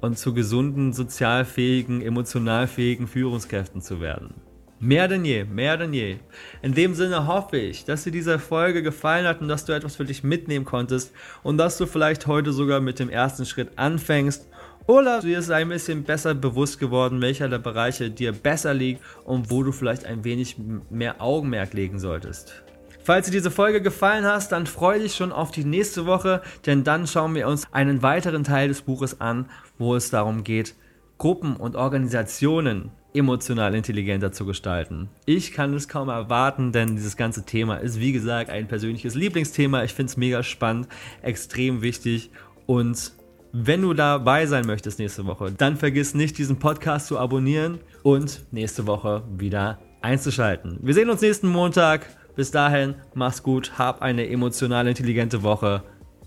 und 0.02 0.18
zu 0.18 0.34
gesunden, 0.34 0.94
sozialfähigen, 0.94 2.02
emotionalfähigen 2.02 3.08
Führungskräften 3.08 3.82
zu 3.82 4.02
werden. 4.02 4.36
Mehr 4.80 5.08
denn 5.08 5.26
je, 5.26 5.44
mehr 5.44 5.76
denn 5.76 5.92
je. 5.92 6.18
In 6.62 6.76
dem 6.76 6.94
Sinne 6.94 7.26
hoffe 7.26 7.58
ich, 7.58 7.86
dass 7.86 8.04
dir 8.04 8.12
diese 8.12 8.38
Folge 8.38 8.84
gefallen 8.84 9.26
hat 9.26 9.42
und 9.42 9.48
dass 9.48 9.66
du 9.66 9.74
etwas 9.74 9.96
für 9.96 10.06
dich 10.06 10.24
mitnehmen 10.24 10.66
konntest 10.66 11.14
und 11.42 11.58
dass 11.58 11.78
du 11.78 11.88
vielleicht 11.88 12.28
heute 12.28 12.54
sogar 12.54 12.80
mit 12.80 13.00
dem 13.00 13.10
ersten 13.10 13.46
Schritt 13.46 13.72
anfängst 13.76 14.48
oder 14.86 15.20
dir 15.20 15.40
ist 15.40 15.52
ein 15.52 15.68
bisschen 15.68 16.04
besser 16.04 16.34
bewusst 16.34 16.80
geworden, 16.80 17.22
welcher 17.22 17.50
der 17.50 17.58
Bereiche 17.58 18.10
dir 18.10 18.32
besser 18.32 18.74
liegt 18.74 19.02
und 19.26 19.52
wo 19.52 19.64
du 19.64 19.74
vielleicht 19.74 20.06
ein 20.06 20.24
wenig 20.24 20.56
mehr 20.90 21.22
Augenmerk 21.22 21.74
legen 21.74 22.00
solltest. 22.00 22.64
Falls 23.04 23.26
dir 23.26 23.32
diese 23.32 23.52
Folge 23.52 23.82
gefallen 23.82 24.26
hat, 24.26 24.52
dann 24.52 24.68
freue 24.68 25.00
dich 25.00 25.16
schon 25.16 25.32
auf 25.32 25.52
die 25.52 25.64
nächste 25.64 26.06
Woche, 26.06 26.42
denn 26.66 26.84
dann 26.84 27.08
schauen 27.08 27.36
wir 27.36 27.48
uns 27.48 27.66
einen 27.72 28.02
weiteren 28.02 28.44
Teil 28.44 28.68
des 28.68 28.82
Buches 28.82 29.20
an, 29.20 29.50
wo 29.78 29.96
es 29.96 30.10
darum 30.10 30.44
geht, 30.44 30.76
Gruppen 31.18 31.56
und 31.56 31.76
Organisationen 31.76 32.92
emotional 33.14 33.74
intelligenter 33.74 34.32
zu 34.32 34.46
gestalten. 34.46 35.10
Ich 35.26 35.52
kann 35.52 35.74
es 35.74 35.88
kaum 35.88 36.10
erwarten, 36.10 36.72
denn 36.72 36.96
dieses 36.96 37.18
ganze 37.18 37.46
Thema 37.46 37.78
ist, 37.78 38.00
wie 38.00 38.12
gesagt, 38.12 38.50
ein 38.50 38.68
persönliches 38.68 39.16
Lieblingsthema. 39.16 39.84
Ich 39.84 39.94
finde 39.94 40.12
es 40.12 40.18
mega 40.18 40.44
spannend, 40.44 40.88
extrem 41.22 41.82
wichtig 41.82 42.30
und 42.68 43.14
wenn 43.54 43.82
du 43.82 43.94
dabei 43.94 44.46
sein 44.46 44.66
möchtest 44.68 45.00
nächste 45.00 45.26
Woche, 45.26 45.52
dann 45.52 45.78
vergiss 45.78 46.14
nicht, 46.14 46.38
diesen 46.38 46.60
Podcast 46.60 47.08
zu 47.08 47.18
abonnieren 47.18 47.80
und 48.04 48.42
nächste 48.52 48.86
Woche 48.86 49.24
wieder 49.36 49.80
einzuschalten. 50.02 50.78
Wir 50.82 50.94
sehen 50.94 51.10
uns 51.10 51.22
nächsten 51.22 51.48
Montag. 51.48 52.06
Bis 52.36 52.52
dahin, 52.52 52.96
mach's 53.16 53.42
gut, 53.42 53.80
hab 53.80 54.04
eine 54.04 54.30
emotional 54.30 54.88
intelligente 54.88 55.42
Woche. 55.42 55.82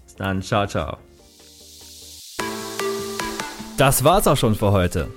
Bis 0.05 0.17
dann, 0.17 0.43
ciao, 0.43 0.67
ciao. 0.67 1.10
Das 3.81 4.05
war's 4.05 4.27
auch 4.27 4.37
schon 4.37 4.55
für 4.55 4.73
heute. 4.73 5.09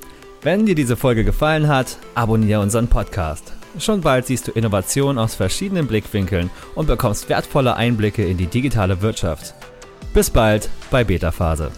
Wenn 0.41 0.65
dir 0.65 0.73
diese 0.73 0.95
Folge 0.95 1.25
gefallen 1.25 1.67
hat, 1.67 1.97
abonniere 2.15 2.61
unseren 2.61 2.87
Podcast. 2.87 3.51
Schon 3.77 3.99
bald 3.99 4.25
siehst 4.25 4.47
du 4.47 4.53
Innovationen 4.53 5.17
aus 5.17 5.35
verschiedenen 5.35 5.85
Blickwinkeln 5.85 6.49
und 6.73 6.87
bekommst 6.87 7.27
wertvolle 7.27 7.75
Einblicke 7.75 8.23
in 8.23 8.37
die 8.37 8.47
digitale 8.47 9.01
Wirtschaft. 9.01 9.53
Bis 10.13 10.29
bald 10.29 10.69
bei 10.91 11.03
Beta 11.03 11.31
Phase. 11.31 11.71